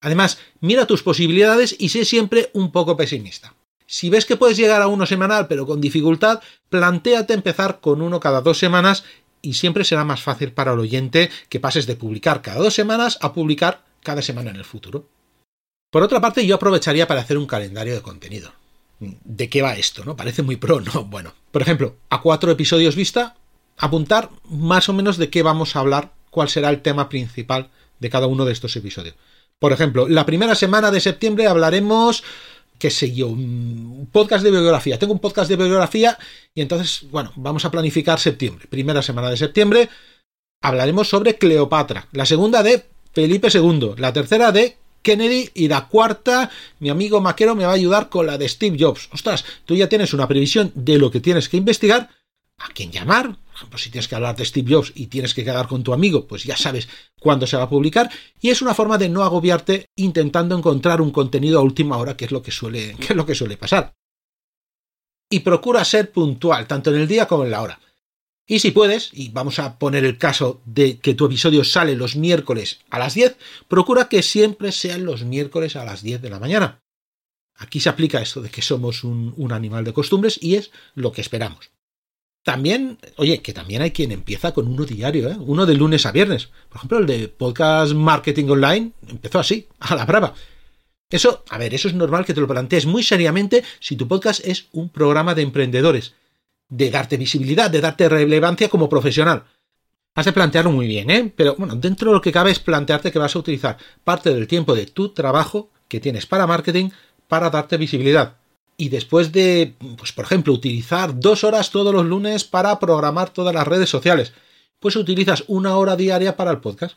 Además, 0.00 0.38
mira 0.62 0.86
tus 0.86 1.02
posibilidades 1.02 1.76
y 1.78 1.90
sé 1.90 2.06
siempre 2.06 2.48
un 2.54 2.72
poco 2.72 2.96
pesimista. 2.96 3.52
Si 3.86 4.08
ves 4.08 4.24
que 4.24 4.36
puedes 4.36 4.56
llegar 4.56 4.80
a 4.80 4.88
uno 4.88 5.04
semanal 5.04 5.48
pero 5.48 5.66
con 5.66 5.82
dificultad, 5.82 6.40
plantéate 6.70 7.34
empezar 7.34 7.80
con 7.82 8.00
uno 8.00 8.18
cada 8.18 8.40
dos 8.40 8.58
semanas 8.58 9.04
y 9.42 9.52
siempre 9.52 9.84
será 9.84 10.06
más 10.06 10.22
fácil 10.22 10.52
para 10.52 10.72
el 10.72 10.78
oyente 10.78 11.28
que 11.50 11.60
pases 11.60 11.86
de 11.86 11.96
publicar 11.96 12.40
cada 12.40 12.62
dos 12.62 12.72
semanas 12.72 13.18
a 13.20 13.34
publicar 13.34 13.84
cada 14.02 14.22
semana 14.22 14.48
en 14.48 14.56
el 14.56 14.64
futuro. 14.64 15.06
Por 15.96 16.02
otra 16.02 16.20
parte, 16.20 16.46
yo 16.46 16.56
aprovecharía 16.56 17.08
para 17.08 17.22
hacer 17.22 17.38
un 17.38 17.46
calendario 17.46 17.94
de 17.94 18.02
contenido. 18.02 18.52
¿De 19.00 19.48
qué 19.48 19.62
va 19.62 19.76
esto? 19.76 20.04
¿No? 20.04 20.14
Parece 20.14 20.42
muy 20.42 20.56
pro, 20.56 20.82
¿no? 20.82 21.04
Bueno, 21.10 21.32
por 21.50 21.62
ejemplo, 21.62 21.96
a 22.10 22.20
cuatro 22.20 22.50
episodios 22.50 22.94
vista, 22.94 23.34
apuntar 23.78 24.28
más 24.44 24.90
o 24.90 24.92
menos 24.92 25.16
de 25.16 25.30
qué 25.30 25.42
vamos 25.42 25.74
a 25.74 25.80
hablar, 25.80 26.12
cuál 26.28 26.50
será 26.50 26.68
el 26.68 26.82
tema 26.82 27.08
principal 27.08 27.70
de 27.98 28.10
cada 28.10 28.26
uno 28.26 28.44
de 28.44 28.52
estos 28.52 28.76
episodios. 28.76 29.14
Por 29.58 29.72
ejemplo, 29.72 30.06
la 30.06 30.26
primera 30.26 30.54
semana 30.54 30.90
de 30.90 31.00
septiembre 31.00 31.46
hablaremos 31.46 32.22
qué 32.78 32.90
sé 32.90 33.14
yo, 33.14 33.28
un 33.28 34.06
podcast 34.12 34.44
de 34.44 34.50
biografía. 34.50 34.98
Tengo 34.98 35.14
un 35.14 35.18
podcast 35.18 35.48
de 35.48 35.56
biografía 35.56 36.18
y 36.54 36.60
entonces, 36.60 37.10
bueno, 37.10 37.32
vamos 37.36 37.64
a 37.64 37.70
planificar 37.70 38.20
septiembre. 38.20 38.66
Primera 38.68 39.00
semana 39.00 39.30
de 39.30 39.38
septiembre 39.38 39.88
hablaremos 40.62 41.08
sobre 41.08 41.38
Cleopatra. 41.38 42.06
La 42.12 42.26
segunda 42.26 42.62
de 42.62 42.84
Felipe 43.14 43.48
II. 43.50 43.94
La 43.96 44.12
tercera 44.12 44.52
de 44.52 44.76
Kennedy 45.02 45.50
y 45.54 45.68
la 45.68 45.86
cuarta, 45.88 46.50
mi 46.80 46.88
amigo 46.88 47.20
Maquero 47.20 47.54
me 47.54 47.64
va 47.64 47.72
a 47.72 47.74
ayudar 47.74 48.08
con 48.08 48.26
la 48.26 48.38
de 48.38 48.48
Steve 48.48 48.76
Jobs. 48.78 49.08
Ostras, 49.12 49.44
tú 49.64 49.74
ya 49.74 49.88
tienes 49.88 50.12
una 50.12 50.28
previsión 50.28 50.72
de 50.74 50.98
lo 50.98 51.10
que 51.10 51.20
tienes 51.20 51.48
que 51.48 51.56
investigar, 51.56 52.10
a 52.58 52.68
quién 52.72 52.90
llamar, 52.90 53.36
por 53.56 53.60
ejemplo, 53.60 53.78
si 53.78 53.90
tienes 53.90 54.06
que 54.06 54.14
hablar 54.14 54.36
de 54.36 54.44
Steve 54.44 54.74
Jobs 54.74 54.92
y 54.94 55.06
tienes 55.06 55.32
que 55.32 55.42
quedar 55.42 55.66
con 55.66 55.82
tu 55.82 55.94
amigo, 55.94 56.26
pues 56.26 56.44
ya 56.44 56.58
sabes 56.58 56.88
cuándo 57.18 57.46
se 57.46 57.56
va 57.56 57.62
a 57.62 57.70
publicar. 57.70 58.10
Y 58.38 58.50
es 58.50 58.60
una 58.60 58.74
forma 58.74 58.98
de 58.98 59.08
no 59.08 59.22
agobiarte 59.22 59.86
intentando 59.96 60.56
encontrar 60.56 61.00
un 61.00 61.10
contenido 61.10 61.58
a 61.58 61.62
última 61.62 61.96
hora, 61.96 62.18
que 62.18 62.26
es 62.26 62.32
lo 62.32 62.42
que 62.42 62.50
suele, 62.50 62.94
que 62.96 63.14
es 63.14 63.16
lo 63.16 63.24
que 63.24 63.34
suele 63.34 63.56
pasar. 63.56 63.94
Y 65.30 65.40
procura 65.40 65.86
ser 65.86 66.12
puntual, 66.12 66.66
tanto 66.66 66.94
en 66.94 67.00
el 67.00 67.08
día 67.08 67.26
como 67.26 67.44
en 67.44 67.50
la 67.50 67.62
hora. 67.62 67.80
Y 68.46 68.60
si 68.60 68.70
puedes, 68.70 69.10
y 69.12 69.30
vamos 69.30 69.58
a 69.58 69.76
poner 69.78 70.04
el 70.04 70.18
caso 70.18 70.60
de 70.64 70.98
que 70.98 71.14
tu 71.14 71.26
episodio 71.26 71.64
sale 71.64 71.96
los 71.96 72.14
miércoles 72.14 72.78
a 72.90 72.98
las 73.00 73.14
10, 73.14 73.36
procura 73.66 74.08
que 74.08 74.22
siempre 74.22 74.70
sean 74.70 75.04
los 75.04 75.24
miércoles 75.24 75.74
a 75.74 75.84
las 75.84 76.02
10 76.02 76.22
de 76.22 76.30
la 76.30 76.38
mañana. 76.38 76.80
Aquí 77.56 77.80
se 77.80 77.88
aplica 77.88 78.20
esto 78.20 78.40
de 78.40 78.50
que 78.50 78.62
somos 78.62 79.02
un, 79.02 79.50
animal 79.50 79.84
de 79.84 79.92
costumbres 79.92 80.38
y 80.40 80.54
es 80.54 80.70
lo 80.94 81.10
que 81.10 81.22
esperamos. 81.22 81.70
También, 82.44 82.98
oye, 83.16 83.42
que 83.42 83.52
también 83.52 83.82
hay 83.82 83.90
quien 83.90 84.12
empieza 84.12 84.54
con 84.54 84.68
uno 84.68 84.84
diario, 84.84 85.28
¿eh? 85.28 85.36
uno 85.40 85.66
de 85.66 85.74
lunes 85.74 86.06
a 86.06 86.12
viernes. 86.12 86.50
Por 86.68 86.76
ejemplo, 86.76 86.98
el 86.98 87.06
de 87.06 87.26
Podcast 87.26 87.94
Marketing 87.94 88.48
Online 88.48 88.92
empezó 89.08 89.40
así, 89.40 89.66
a 89.80 89.96
la 89.96 90.04
brava. 90.04 90.34
Eso, 91.10 91.44
a 91.48 91.58
ver, 91.58 91.74
eso 91.74 91.88
es 91.88 91.94
normal 91.94 92.24
que 92.24 92.34
te 92.34 92.40
lo 92.40 92.46
plantees 92.46 92.86
muy 92.86 93.02
seriamente 93.02 93.64
si 93.80 93.96
tu 93.96 94.06
podcast 94.06 94.44
es 94.44 94.66
un 94.72 94.88
programa 94.88 95.34
de 95.34 95.42
emprendedores, 95.42 96.14
de 96.68 96.90
darte 96.90 97.16
visibilidad, 97.16 97.70
de 97.70 97.80
darte 97.80 98.08
relevancia 98.08 98.68
como 98.68 98.88
profesional. 98.88 99.44
Has 100.14 100.24
de 100.24 100.32
plantearlo 100.32 100.72
muy 100.72 100.86
bien, 100.86 101.10
¿eh? 101.10 101.32
Pero 101.36 101.54
bueno, 101.56 101.76
dentro 101.76 102.10
de 102.10 102.14
lo 102.14 102.20
que 102.20 102.32
cabe 102.32 102.50
es 102.50 102.58
plantearte 102.58 103.12
que 103.12 103.18
vas 103.18 103.36
a 103.36 103.38
utilizar 103.38 103.76
parte 104.02 104.32
del 104.32 104.46
tiempo 104.46 104.74
de 104.74 104.86
tu 104.86 105.10
trabajo 105.10 105.70
que 105.88 106.00
tienes 106.00 106.26
para 106.26 106.46
marketing 106.46 106.90
para 107.28 107.50
darte 107.50 107.76
visibilidad 107.76 108.36
y 108.76 108.88
después 108.88 109.32
de, 109.32 109.74
pues 109.96 110.12
por 110.12 110.24
ejemplo, 110.24 110.52
utilizar 110.52 111.18
dos 111.18 111.44
horas 111.44 111.70
todos 111.70 111.94
los 111.94 112.04
lunes 112.04 112.44
para 112.44 112.78
programar 112.78 113.30
todas 113.30 113.54
las 113.54 113.66
redes 113.66 113.88
sociales, 113.88 114.32
pues 114.78 114.96
utilizas 114.96 115.44
una 115.46 115.76
hora 115.76 115.96
diaria 115.96 116.36
para 116.36 116.50
el 116.50 116.58
podcast. 116.58 116.96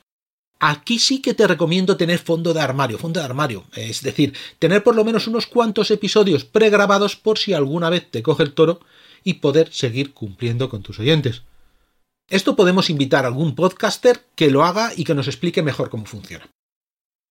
Aquí 0.59 0.99
sí 0.99 1.21
que 1.21 1.33
te 1.33 1.47
recomiendo 1.47 1.95
tener 1.95 2.19
fondo 2.19 2.53
de 2.53 2.59
armario, 2.59 2.97
fondo 2.97 3.21
de 3.21 3.25
armario, 3.25 3.63
es 3.73 4.01
decir, 4.01 4.33
tener 4.59 4.83
por 4.83 4.93
lo 4.93 5.05
menos 5.05 5.25
unos 5.27 5.47
cuantos 5.47 5.89
episodios 5.89 6.43
pregrabados 6.43 7.15
por 7.15 7.37
si 7.37 7.53
alguna 7.53 7.89
vez 7.89 8.11
te 8.11 8.21
coge 8.21 8.43
el 8.43 8.53
toro 8.53 8.81
y 9.23 9.35
poder 9.35 9.71
seguir 9.73 10.13
cumpliendo 10.13 10.69
con 10.69 10.81
tus 10.81 10.99
oyentes. 10.99 11.43
Esto 12.29 12.55
podemos 12.55 12.89
invitar 12.89 13.25
a 13.25 13.27
algún 13.27 13.55
podcaster 13.55 14.25
que 14.35 14.51
lo 14.51 14.63
haga 14.63 14.91
y 14.95 15.03
que 15.03 15.15
nos 15.15 15.27
explique 15.27 15.63
mejor 15.63 15.89
cómo 15.89 16.05
funciona. 16.05 16.49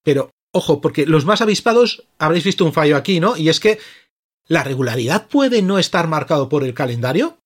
Pero, 0.02 0.30
ojo, 0.52 0.80
porque 0.80 1.06
los 1.06 1.24
más 1.24 1.40
avispados 1.40 2.04
habréis 2.18 2.44
visto 2.44 2.64
un 2.64 2.72
fallo 2.72 2.96
aquí, 2.96 3.20
¿no? 3.20 3.36
Y 3.36 3.48
es 3.48 3.60
que 3.60 3.78
la 4.46 4.64
regularidad 4.64 5.28
puede 5.28 5.62
no 5.62 5.78
estar 5.78 6.08
marcado 6.08 6.48
por 6.48 6.64
el 6.64 6.74
calendario. 6.74 7.38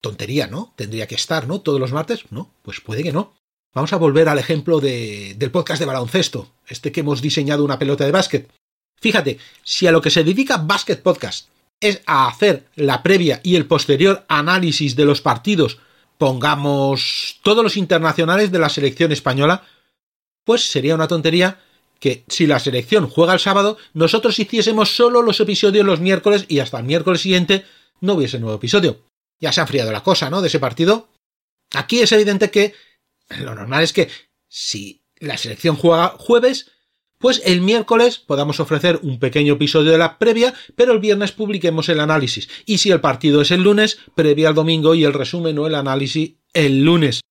Tontería, 0.00 0.46
¿no? 0.46 0.72
Tendría 0.76 1.06
que 1.06 1.14
estar, 1.14 1.46
¿no? 1.46 1.60
Todos 1.60 1.80
los 1.80 1.92
martes. 1.92 2.24
No, 2.30 2.50
pues 2.62 2.80
puede 2.80 3.02
que 3.02 3.12
no. 3.12 3.34
Vamos 3.74 3.92
a 3.92 3.96
volver 3.96 4.28
al 4.28 4.38
ejemplo 4.38 4.80
de, 4.80 5.34
del 5.36 5.50
podcast 5.50 5.80
de 5.80 5.86
baloncesto, 5.86 6.52
este 6.68 6.92
que 6.92 7.00
hemos 7.00 7.20
diseñado 7.20 7.64
una 7.64 7.78
pelota 7.78 8.04
de 8.04 8.12
básquet. 8.12 8.48
Fíjate, 9.00 9.38
si 9.64 9.86
a 9.86 9.92
lo 9.92 10.00
que 10.00 10.10
se 10.10 10.22
dedica 10.22 10.58
Basket 10.58 10.96
Podcast 10.96 11.48
es 11.84 12.02
a 12.06 12.28
hacer 12.28 12.66
la 12.76 13.02
previa 13.02 13.40
y 13.42 13.56
el 13.56 13.66
posterior 13.66 14.24
análisis 14.28 14.96
de 14.96 15.04
los 15.04 15.20
partidos, 15.20 15.78
pongamos 16.18 17.40
todos 17.42 17.62
los 17.62 17.76
internacionales 17.76 18.50
de 18.50 18.58
la 18.58 18.68
selección 18.68 19.12
española, 19.12 19.64
pues 20.44 20.66
sería 20.70 20.94
una 20.94 21.08
tontería 21.08 21.60
que 22.00 22.24
si 22.28 22.46
la 22.46 22.58
selección 22.58 23.08
juega 23.08 23.34
el 23.34 23.40
sábado, 23.40 23.78
nosotros 23.92 24.38
hiciésemos 24.38 24.94
solo 24.94 25.22
los 25.22 25.40
episodios 25.40 25.86
los 25.86 26.00
miércoles 26.00 26.46
y 26.48 26.58
hasta 26.58 26.78
el 26.78 26.84
miércoles 26.84 27.20
siguiente 27.20 27.64
no 28.00 28.14
hubiese 28.14 28.38
nuevo 28.38 28.56
episodio. 28.56 29.02
Ya 29.40 29.52
se 29.52 29.60
ha 29.60 29.64
enfriado 29.64 29.92
la 29.92 30.02
cosa, 30.02 30.30
¿no? 30.30 30.40
De 30.40 30.48
ese 30.48 30.60
partido. 30.60 31.08
Aquí 31.74 32.00
es 32.00 32.12
evidente 32.12 32.50
que 32.50 32.74
lo 33.40 33.54
normal 33.54 33.82
es 33.82 33.92
que 33.92 34.08
si 34.48 35.04
la 35.18 35.36
selección 35.36 35.76
juega 35.76 36.14
jueves, 36.18 36.70
pues 37.24 37.40
el 37.46 37.62
miércoles 37.62 38.18
podamos 38.18 38.60
ofrecer 38.60 39.00
un 39.02 39.18
pequeño 39.18 39.54
episodio 39.54 39.92
de 39.92 39.96
la 39.96 40.18
previa, 40.18 40.52
pero 40.76 40.92
el 40.92 40.98
viernes 40.98 41.32
publiquemos 41.32 41.88
el 41.88 42.00
análisis. 42.00 42.50
Y 42.66 42.76
si 42.76 42.90
el 42.90 43.00
partido 43.00 43.40
es 43.40 43.50
el 43.50 43.62
lunes, 43.62 43.98
previa 44.14 44.48
al 44.48 44.54
domingo 44.54 44.94
y 44.94 45.04
el 45.04 45.14
resumen 45.14 45.58
o 45.58 45.66
el 45.66 45.74
análisis 45.74 46.34
el 46.52 46.84
lunes. 46.84 47.22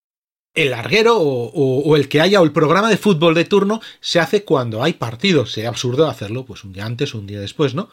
El 0.52 0.72
larguero 0.72 1.18
o, 1.20 1.94
el 1.94 2.08
que 2.08 2.20
haya 2.20 2.40
o 2.40 2.44
el 2.44 2.50
programa 2.50 2.90
de 2.90 2.96
fútbol 2.96 3.36
de 3.36 3.44
turno 3.44 3.80
se 4.00 4.18
hace 4.18 4.42
cuando 4.42 4.82
hay 4.82 4.94
partido. 4.94 5.46
Sería 5.46 5.68
absurdo 5.68 6.08
hacerlo 6.08 6.44
pues 6.44 6.64
un 6.64 6.72
día 6.72 6.86
antes 6.86 7.14
o 7.14 7.18
un 7.18 7.28
día 7.28 7.38
después, 7.38 7.76
¿no? 7.76 7.88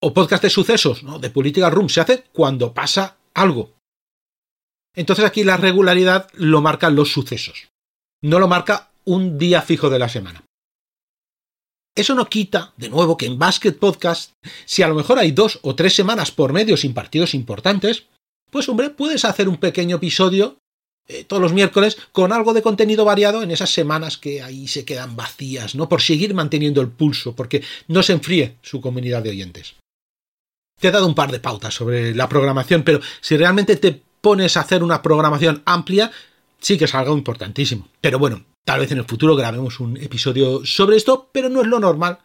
O 0.00 0.12
podcast 0.12 0.42
de 0.42 0.50
sucesos, 0.50 1.04
¿no? 1.04 1.20
De 1.20 1.30
Political 1.30 1.70
Room 1.70 1.90
se 1.90 2.00
hace 2.00 2.24
cuando 2.32 2.74
pasa 2.74 3.18
algo. 3.34 3.70
Entonces 4.96 5.24
aquí 5.24 5.44
la 5.44 5.58
regularidad 5.58 6.28
lo 6.32 6.60
marcan 6.60 6.96
los 6.96 7.12
sucesos. 7.12 7.68
No 8.20 8.40
lo 8.40 8.48
marca 8.48 8.90
un 9.04 9.38
día 9.38 9.62
fijo 9.62 9.90
de 9.90 10.00
la 10.00 10.08
semana. 10.08 10.44
Eso 11.94 12.14
no 12.14 12.28
quita, 12.28 12.72
de 12.76 12.88
nuevo, 12.88 13.16
que 13.16 13.26
en 13.26 13.38
Basket 13.38 13.72
Podcast, 13.72 14.32
si 14.64 14.82
a 14.82 14.88
lo 14.88 14.94
mejor 14.94 15.18
hay 15.18 15.30
dos 15.30 15.60
o 15.62 15.74
tres 15.76 15.94
semanas 15.94 16.32
por 16.32 16.52
medio 16.52 16.76
sin 16.76 16.92
partidos 16.92 17.34
importantes, 17.34 18.04
pues 18.50 18.68
hombre, 18.68 18.90
puedes 18.90 19.24
hacer 19.24 19.48
un 19.48 19.58
pequeño 19.58 19.96
episodio 19.96 20.58
eh, 21.06 21.24
todos 21.24 21.42
los 21.42 21.52
miércoles 21.52 21.98
con 22.12 22.32
algo 22.32 22.54
de 22.54 22.62
contenido 22.62 23.04
variado 23.04 23.42
en 23.42 23.50
esas 23.50 23.70
semanas 23.70 24.16
que 24.16 24.42
ahí 24.42 24.66
se 24.66 24.86
quedan 24.86 25.16
vacías, 25.16 25.74
¿no? 25.74 25.88
Por 25.88 26.00
seguir 26.00 26.32
manteniendo 26.32 26.80
el 26.80 26.88
pulso, 26.88 27.36
porque 27.36 27.62
no 27.88 28.02
se 28.02 28.14
enfríe 28.14 28.56
su 28.62 28.80
comunidad 28.80 29.22
de 29.22 29.30
oyentes. 29.30 29.74
Te 30.80 30.88
he 30.88 30.90
dado 30.90 31.06
un 31.06 31.14
par 31.14 31.30
de 31.30 31.40
pautas 31.40 31.74
sobre 31.74 32.14
la 32.14 32.28
programación, 32.28 32.84
pero 32.84 33.00
si 33.20 33.36
realmente 33.36 33.76
te 33.76 34.00
pones 34.20 34.56
a 34.56 34.60
hacer 34.60 34.82
una 34.82 35.02
programación 35.02 35.62
amplia, 35.66 36.10
sí 36.58 36.78
que 36.78 36.86
es 36.86 36.94
algo 36.94 37.16
importantísimo. 37.16 37.88
Pero 38.00 38.18
bueno, 38.18 38.44
tal 38.64 38.80
vez 38.80 38.92
en 38.92 38.98
el 38.98 39.04
futuro 39.04 39.36
grabemos 39.36 39.80
un 39.80 39.96
episodio 39.96 40.64
sobre 40.64 40.96
esto, 40.96 41.30
pero 41.32 41.48
no 41.48 41.60
es 41.60 41.66
lo 41.66 41.80
normal 41.80 42.18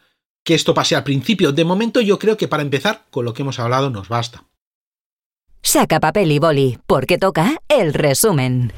que 0.44 0.56
esto 0.56 0.74
pase 0.74 0.96
al 0.96 1.04
principio. 1.04 1.52
De 1.52 1.66
momento 1.66 2.02
yo 2.02 2.18
creo 2.18 2.38
que 2.38 2.48
para 2.48 2.64
empezar 2.64 3.06
con 3.12 3.26
lo 3.26 3.34
que 3.34 3.42
hemos 3.44 3.60
hablado 3.60 3.90
nos 3.90 4.08
basta. 4.08 4.46
Saca 5.62 6.00
papel 6.00 6.32
y 6.32 6.40
boli, 6.40 6.80
porque 6.88 7.18
toca 7.18 7.58
el 7.68 7.94
resumen. 7.94 8.72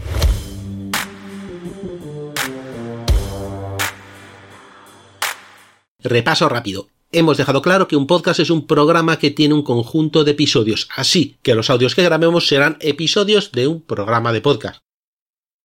Repaso 6.00 6.50
rápido 6.50 6.88
hemos 7.12 7.38
dejado 7.38 7.62
claro 7.62 7.88
que 7.88 7.96
un 7.96 8.08
podcast 8.08 8.40
es 8.40 8.50
un 8.50 8.66
programa 8.66 9.20
que 9.20 9.32
tiene 9.32 9.54
un 9.54 9.64
conjunto 9.64 10.24
de 10.24 10.32
episodios, 10.32 10.88
así 10.96 11.38
que 11.44 11.56
los 11.56 11.70
audios 11.70 11.96
que 11.96 12.04
grabemos 12.04 12.48
serán 12.48 12.78
episodios 12.80 13.52
de 13.52 13.68
un 13.68 13.82
programa 13.82 14.32
de 14.32 14.42
podcast. 14.42 14.82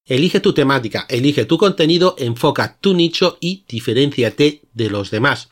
Elige 0.09 0.38
tu 0.38 0.53
temática, 0.53 1.05
elige 1.09 1.47
tu 1.47 1.59
contenido, 1.59 2.14
enfoca 2.16 2.79
tu 2.81 2.95
nicho 2.95 3.38
y 3.40 3.64
diferenciate 3.66 4.62
de 4.73 4.88
los 4.88 5.11
demás. 5.11 5.49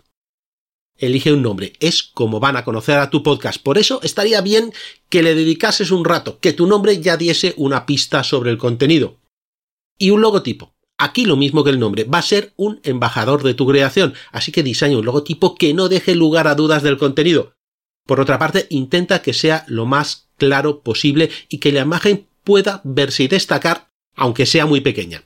Elige 0.97 1.33
un 1.33 1.43
nombre, 1.43 1.73
es 1.81 2.05
como 2.05 2.39
van 2.39 2.57
a 2.57 2.65
conocer 2.65 2.99
a 2.99 3.11
tu 3.11 3.25
podcast. 3.25 3.61
Por 3.61 3.79
eso 3.79 3.99
estaría 4.05 4.41
bien 4.43 4.73
que 5.09 5.25
le 5.25 5.35
dedicases 5.35 5.91
un 5.91 6.05
rato, 6.05 6.39
que 6.39 6.53
tu 6.53 6.69
nombre 6.69 7.01
ya 7.01 7.17
diese 7.17 7.55
una 7.57 7.85
pista 7.85 8.23
sobre 8.23 8.53
el 8.53 8.59
contenido. 8.59 9.19
Y 9.99 10.11
un 10.11 10.21
logotipo. 10.21 10.77
Aquí 10.99 11.25
lo 11.25 11.37
mismo 11.37 11.65
que 11.65 11.71
el 11.71 11.81
nombre, 11.81 12.05
va 12.05 12.19
a 12.19 12.23
ser 12.23 12.53
un 12.55 12.79
embajador 12.85 13.43
de 13.43 13.55
tu 13.55 13.67
creación, 13.67 14.15
así 14.31 14.53
que 14.53 14.63
diseña 14.63 14.97
un 14.97 15.05
logotipo 15.05 15.57
que 15.57 15.75
no 15.75 15.89
deje 15.89 16.15
lugar 16.15 16.47
a 16.47 16.55
dudas 16.55 16.85
del 16.85 16.97
contenido. 16.97 17.57
Por 18.07 18.21
otra 18.21 18.39
parte, 18.39 18.69
intenta 18.71 19.21
que 19.21 19.33
sea 19.33 19.65
lo 19.67 19.85
más 19.85 20.29
claro 20.37 20.83
posible 20.83 21.31
y 21.49 21.59
que 21.59 21.73
la 21.73 21.81
imagen 21.81 22.29
pueda 22.45 22.81
verse 22.85 23.25
y 23.25 23.29
destacar, 23.29 23.89
aunque 24.15 24.47
sea 24.47 24.67
muy 24.67 24.81
pequeña. 24.81 25.25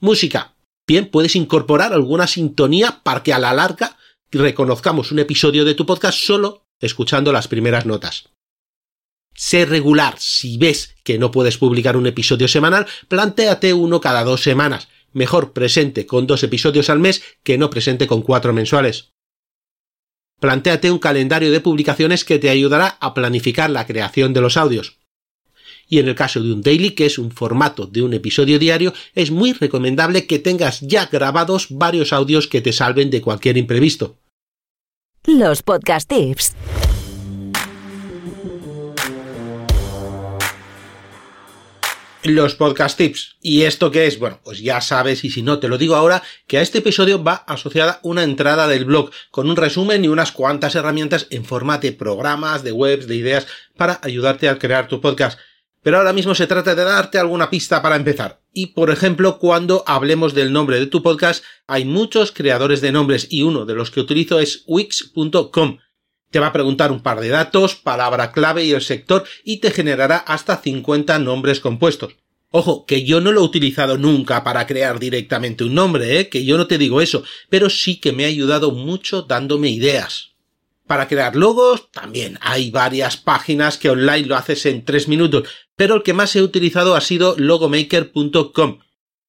Música. 0.00 0.54
Bien, 0.86 1.06
puedes 1.06 1.36
incorporar 1.36 1.92
alguna 1.92 2.26
sintonía 2.26 3.00
para 3.02 3.22
que 3.22 3.32
a 3.32 3.38
la 3.38 3.52
larga 3.52 3.96
reconozcamos 4.30 5.12
un 5.12 5.18
episodio 5.18 5.64
de 5.64 5.74
tu 5.74 5.86
podcast 5.86 6.18
solo 6.18 6.66
escuchando 6.80 7.32
las 7.32 7.48
primeras 7.48 7.86
notas. 7.86 8.30
Sé 9.34 9.64
regular. 9.64 10.16
Si 10.18 10.58
ves 10.58 10.96
que 11.04 11.18
no 11.18 11.30
puedes 11.30 11.58
publicar 11.58 11.96
un 11.96 12.06
episodio 12.06 12.48
semanal, 12.48 12.86
plantéate 13.08 13.72
uno 13.72 14.00
cada 14.00 14.24
dos 14.24 14.42
semanas. 14.42 14.88
Mejor 15.12 15.52
presente 15.52 16.06
con 16.06 16.26
dos 16.26 16.42
episodios 16.42 16.90
al 16.90 17.00
mes 17.00 17.22
que 17.42 17.58
no 17.58 17.70
presente 17.70 18.06
con 18.06 18.22
cuatro 18.22 18.52
mensuales. 18.52 19.12
Plantéate 20.40 20.90
un 20.90 20.98
calendario 20.98 21.50
de 21.52 21.60
publicaciones 21.60 22.24
que 22.24 22.38
te 22.38 22.48
ayudará 22.48 22.96
a 23.00 23.12
planificar 23.12 23.70
la 23.70 23.86
creación 23.86 24.32
de 24.32 24.40
los 24.40 24.56
audios. 24.56 24.99
Y 25.90 25.98
en 25.98 26.08
el 26.08 26.14
caso 26.14 26.40
de 26.40 26.52
un 26.52 26.62
daily, 26.62 26.92
que 26.92 27.04
es 27.04 27.18
un 27.18 27.32
formato 27.32 27.86
de 27.86 28.00
un 28.00 28.14
episodio 28.14 28.58
diario, 28.60 28.94
es 29.14 29.32
muy 29.32 29.52
recomendable 29.52 30.26
que 30.26 30.38
tengas 30.38 30.80
ya 30.80 31.06
grabados 31.06 31.66
varios 31.68 32.12
audios 32.12 32.46
que 32.46 32.62
te 32.62 32.72
salven 32.72 33.10
de 33.10 33.20
cualquier 33.20 33.56
imprevisto. 33.56 34.16
Los 35.26 35.62
podcast 35.62 36.08
tips. 36.08 36.54
los 42.22 42.54
podcast 42.54 42.98
tips. 42.98 43.36
¿Y 43.40 43.62
esto 43.62 43.90
qué 43.90 44.06
es? 44.06 44.18
Bueno, 44.18 44.40
pues 44.44 44.60
ya 44.60 44.80
sabes, 44.80 45.24
y 45.24 45.30
si 45.30 45.42
no 45.42 45.58
te 45.58 45.68
lo 45.68 45.78
digo 45.78 45.96
ahora, 45.96 46.22
que 46.46 46.58
a 46.58 46.62
este 46.62 46.78
episodio 46.78 47.24
va 47.24 47.44
asociada 47.46 47.98
una 48.02 48.22
entrada 48.22 48.68
del 48.68 48.84
blog 48.84 49.10
con 49.30 49.48
un 49.48 49.56
resumen 49.56 50.04
y 50.04 50.08
unas 50.08 50.30
cuantas 50.30 50.74
herramientas 50.74 51.26
en 51.30 51.44
forma 51.44 51.78
de 51.78 51.92
programas, 51.92 52.62
de 52.62 52.72
webs, 52.72 53.06
de 53.06 53.16
ideas 53.16 53.46
para 53.76 54.00
ayudarte 54.02 54.48
a 54.48 54.58
crear 54.58 54.86
tu 54.86 55.00
podcast. 55.00 55.38
Pero 55.82 55.98
ahora 55.98 56.12
mismo 56.12 56.34
se 56.34 56.46
trata 56.46 56.74
de 56.74 56.84
darte 56.84 57.18
alguna 57.18 57.48
pista 57.48 57.80
para 57.80 57.96
empezar. 57.96 58.40
Y 58.52 58.68
por 58.68 58.90
ejemplo, 58.90 59.38
cuando 59.38 59.82
hablemos 59.86 60.34
del 60.34 60.52
nombre 60.52 60.78
de 60.78 60.86
tu 60.86 61.02
podcast, 61.02 61.44
hay 61.66 61.84
muchos 61.84 62.32
creadores 62.32 62.80
de 62.80 62.92
nombres 62.92 63.28
y 63.30 63.42
uno 63.42 63.64
de 63.64 63.74
los 63.74 63.90
que 63.90 64.00
utilizo 64.00 64.40
es 64.40 64.64
wix.com 64.66 65.78
te 66.30 66.38
va 66.38 66.48
a 66.48 66.52
preguntar 66.52 66.92
un 66.92 67.02
par 67.02 67.20
de 67.20 67.28
datos, 67.28 67.74
palabra 67.74 68.32
clave 68.32 68.64
y 68.64 68.72
el 68.72 68.82
sector 68.82 69.24
y 69.44 69.58
te 69.58 69.70
generará 69.70 70.16
hasta 70.16 70.56
50 70.56 71.18
nombres 71.18 71.60
compuestos. 71.60 72.14
Ojo, 72.52 72.84
que 72.84 73.04
yo 73.04 73.20
no 73.20 73.32
lo 73.32 73.40
he 73.40 73.44
utilizado 73.44 73.98
nunca 73.98 74.42
para 74.42 74.66
crear 74.66 74.98
directamente 74.98 75.64
un 75.64 75.74
nombre, 75.74 76.18
¿eh? 76.18 76.28
que 76.28 76.44
yo 76.44 76.56
no 76.56 76.66
te 76.66 76.78
digo 76.78 77.00
eso, 77.00 77.22
pero 77.48 77.70
sí 77.70 78.00
que 78.00 78.12
me 78.12 78.24
ha 78.24 78.28
ayudado 78.28 78.72
mucho 78.72 79.22
dándome 79.22 79.70
ideas. 79.70 80.30
Para 80.86 81.06
crear 81.06 81.36
logos, 81.36 81.92
también 81.92 82.38
hay 82.40 82.72
varias 82.72 83.16
páginas 83.16 83.78
que 83.78 83.90
online 83.90 84.26
lo 84.26 84.34
haces 84.34 84.66
en 84.66 84.84
3 84.84 85.06
minutos, 85.06 85.48
pero 85.80 85.94
el 85.94 86.02
que 86.02 86.12
más 86.12 86.36
he 86.36 86.42
utilizado 86.42 86.94
ha 86.94 87.00
sido 87.00 87.34
logomaker.com. 87.38 88.80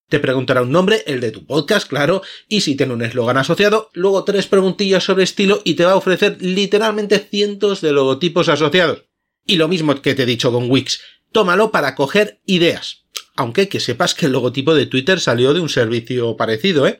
Te 0.09 0.19
preguntará 0.19 0.63
un 0.63 0.71
nombre, 0.73 1.01
el 1.07 1.21
de 1.21 1.31
tu 1.31 1.45
podcast, 1.45 1.87
claro, 1.87 2.23
y 2.49 2.59
si 2.59 2.75
tiene 2.75 2.93
un 2.93 3.01
eslogan 3.01 3.37
asociado, 3.37 3.89
luego 3.93 4.25
tres 4.25 4.47
preguntillas 4.47 5.05
sobre 5.05 5.23
estilo 5.23 5.61
y 5.63 5.75
te 5.75 5.85
va 5.85 5.93
a 5.93 5.95
ofrecer 5.95 6.35
literalmente 6.41 7.19
cientos 7.19 7.79
de 7.79 7.93
logotipos 7.93 8.49
asociados. 8.49 9.05
Y 9.45 9.55
lo 9.55 9.69
mismo 9.69 9.95
que 10.01 10.13
te 10.13 10.23
he 10.23 10.25
dicho 10.25 10.51
con 10.51 10.69
Wix, 10.69 10.99
tómalo 11.31 11.71
para 11.71 11.95
coger 11.95 12.41
ideas. 12.45 13.05
Aunque 13.37 13.69
que 13.69 13.79
sepas 13.79 14.13
que 14.13 14.25
el 14.25 14.33
logotipo 14.33 14.75
de 14.75 14.87
Twitter 14.87 15.21
salió 15.21 15.53
de 15.53 15.61
un 15.61 15.69
servicio 15.69 16.35
parecido, 16.35 16.85
¿eh? 16.85 16.99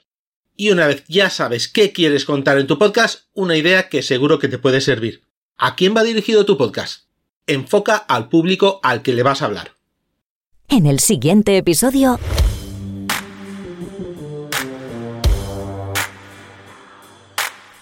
Y 0.55 0.71
una 0.71 0.88
vez 0.88 1.03
ya 1.09 1.30
sabes 1.30 1.67
qué 1.67 1.91
quieres 1.91 2.23
contar 2.23 2.57
en 2.57 2.67
tu 2.67 2.80
podcast, 2.80 3.26
una 3.34 3.57
idea 3.57 3.89
que 3.89 4.01
seguro 4.01 4.39
que 4.39 4.47
te 4.47 4.59
puede 4.59 4.80
servir. 4.80 5.23
¿A 5.57 5.76
quién 5.76 5.93
va 5.93 6.03
dirigido 6.03 6.45
tu 6.45 6.57
podcast? 6.57 7.11
enfoca 7.47 7.95
al 7.95 8.29
público 8.29 8.79
al 8.83 9.01
que 9.01 9.13
le 9.13 9.23
vas 9.23 9.41
a 9.41 9.45
hablar. 9.45 9.71
En 10.67 10.85
el 10.85 10.99
siguiente 10.99 11.57
episodio... 11.57 12.19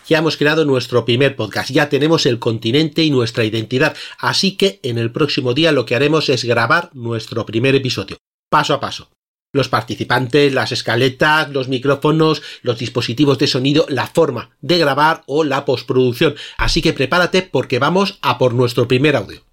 Ya 0.07 0.18
hemos 0.18 0.38
creado 0.38 0.66
nuestro 0.66 1.05
primer 1.05 1.36
podcast, 1.36 1.70
ya 1.70 1.88
tenemos 1.88 2.26
el 2.26 2.39
continente 2.39 3.03
y 3.03 3.12
nuestra 3.12 3.45
identidad, 3.45 3.95
así 4.18 4.57
que 4.57 4.80
en 4.82 4.97
el 4.97 5.12
próximo 5.12 5.53
día 5.53 5.72
lo 5.72 5.86
que 5.86 5.93
haremos 5.93 6.30
es 6.30 6.45
grabar 6.45 6.89
nuestro 6.93 7.45
primer 7.45 7.76
episodio, 7.76 8.18
paso 8.49 8.74
a 8.74 8.80
paso. 8.80 9.12
Los 9.53 9.70
participantes, 9.70 10.51
las 10.51 10.72
escaletas, 10.72 11.51
los 11.51 11.68
micrófonos, 11.68 12.41
los 12.64 12.80
dispositivos 12.80 13.38
de 13.38 13.45
sonido, 13.45 13.86
la 13.88 14.07
forma 14.07 14.57
de 14.62 14.80
grabar 14.80 15.22
o 15.28 15.43
la 15.43 15.64
postproducción. 15.64 16.34
Así 16.57 16.82
que 16.82 16.93
prepárate 16.93 17.43
porque 17.43 17.78
vamos 17.78 18.18
a 18.24 18.39
por 18.39 18.55
nuestro 18.55 18.88
primer 18.88 19.16
audio. 19.16 19.49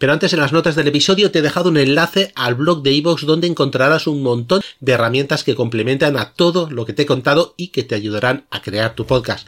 Pero 0.00 0.14
antes 0.14 0.32
en 0.32 0.40
las 0.40 0.54
notas 0.54 0.76
del 0.76 0.88
episodio 0.88 1.30
te 1.30 1.40
he 1.40 1.42
dejado 1.42 1.68
un 1.68 1.76
enlace 1.76 2.32
al 2.34 2.54
blog 2.54 2.82
de 2.82 2.90
iVoox 2.92 3.26
donde 3.26 3.46
encontrarás 3.46 4.06
un 4.06 4.22
montón 4.22 4.62
de 4.80 4.92
herramientas 4.92 5.44
que 5.44 5.54
complementan 5.54 6.16
a 6.16 6.32
todo 6.32 6.70
lo 6.70 6.86
que 6.86 6.94
te 6.94 7.02
he 7.02 7.06
contado 7.06 7.52
y 7.58 7.68
que 7.68 7.82
te 7.82 7.96
ayudarán 7.96 8.46
a 8.50 8.62
crear 8.62 8.94
tu 8.94 9.04
podcast. 9.04 9.46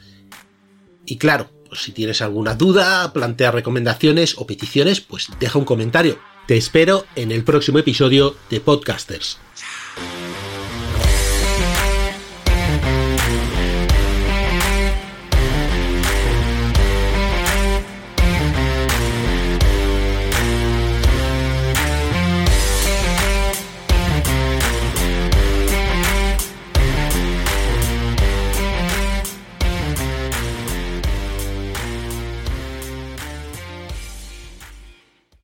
Y 1.07 1.17
claro, 1.17 1.49
pues 1.71 1.81
si 1.81 1.93
tienes 1.93 2.21
alguna 2.21 2.55
duda, 2.55 3.15
plantea 3.15 3.51
recomendaciones 3.51 4.35
o 4.37 4.47
peticiones, 4.47 5.01
pues 5.01 5.29
deja 5.41 5.59
un 5.59 5.65
comentario. 5.65 6.19
Te 6.47 6.59
espero 6.59 7.07
en 7.17 7.33
el 7.33 7.45
próximo 7.45 7.79
episodio 7.79 8.37
de 8.51 8.61
Podcasters. 8.61 9.39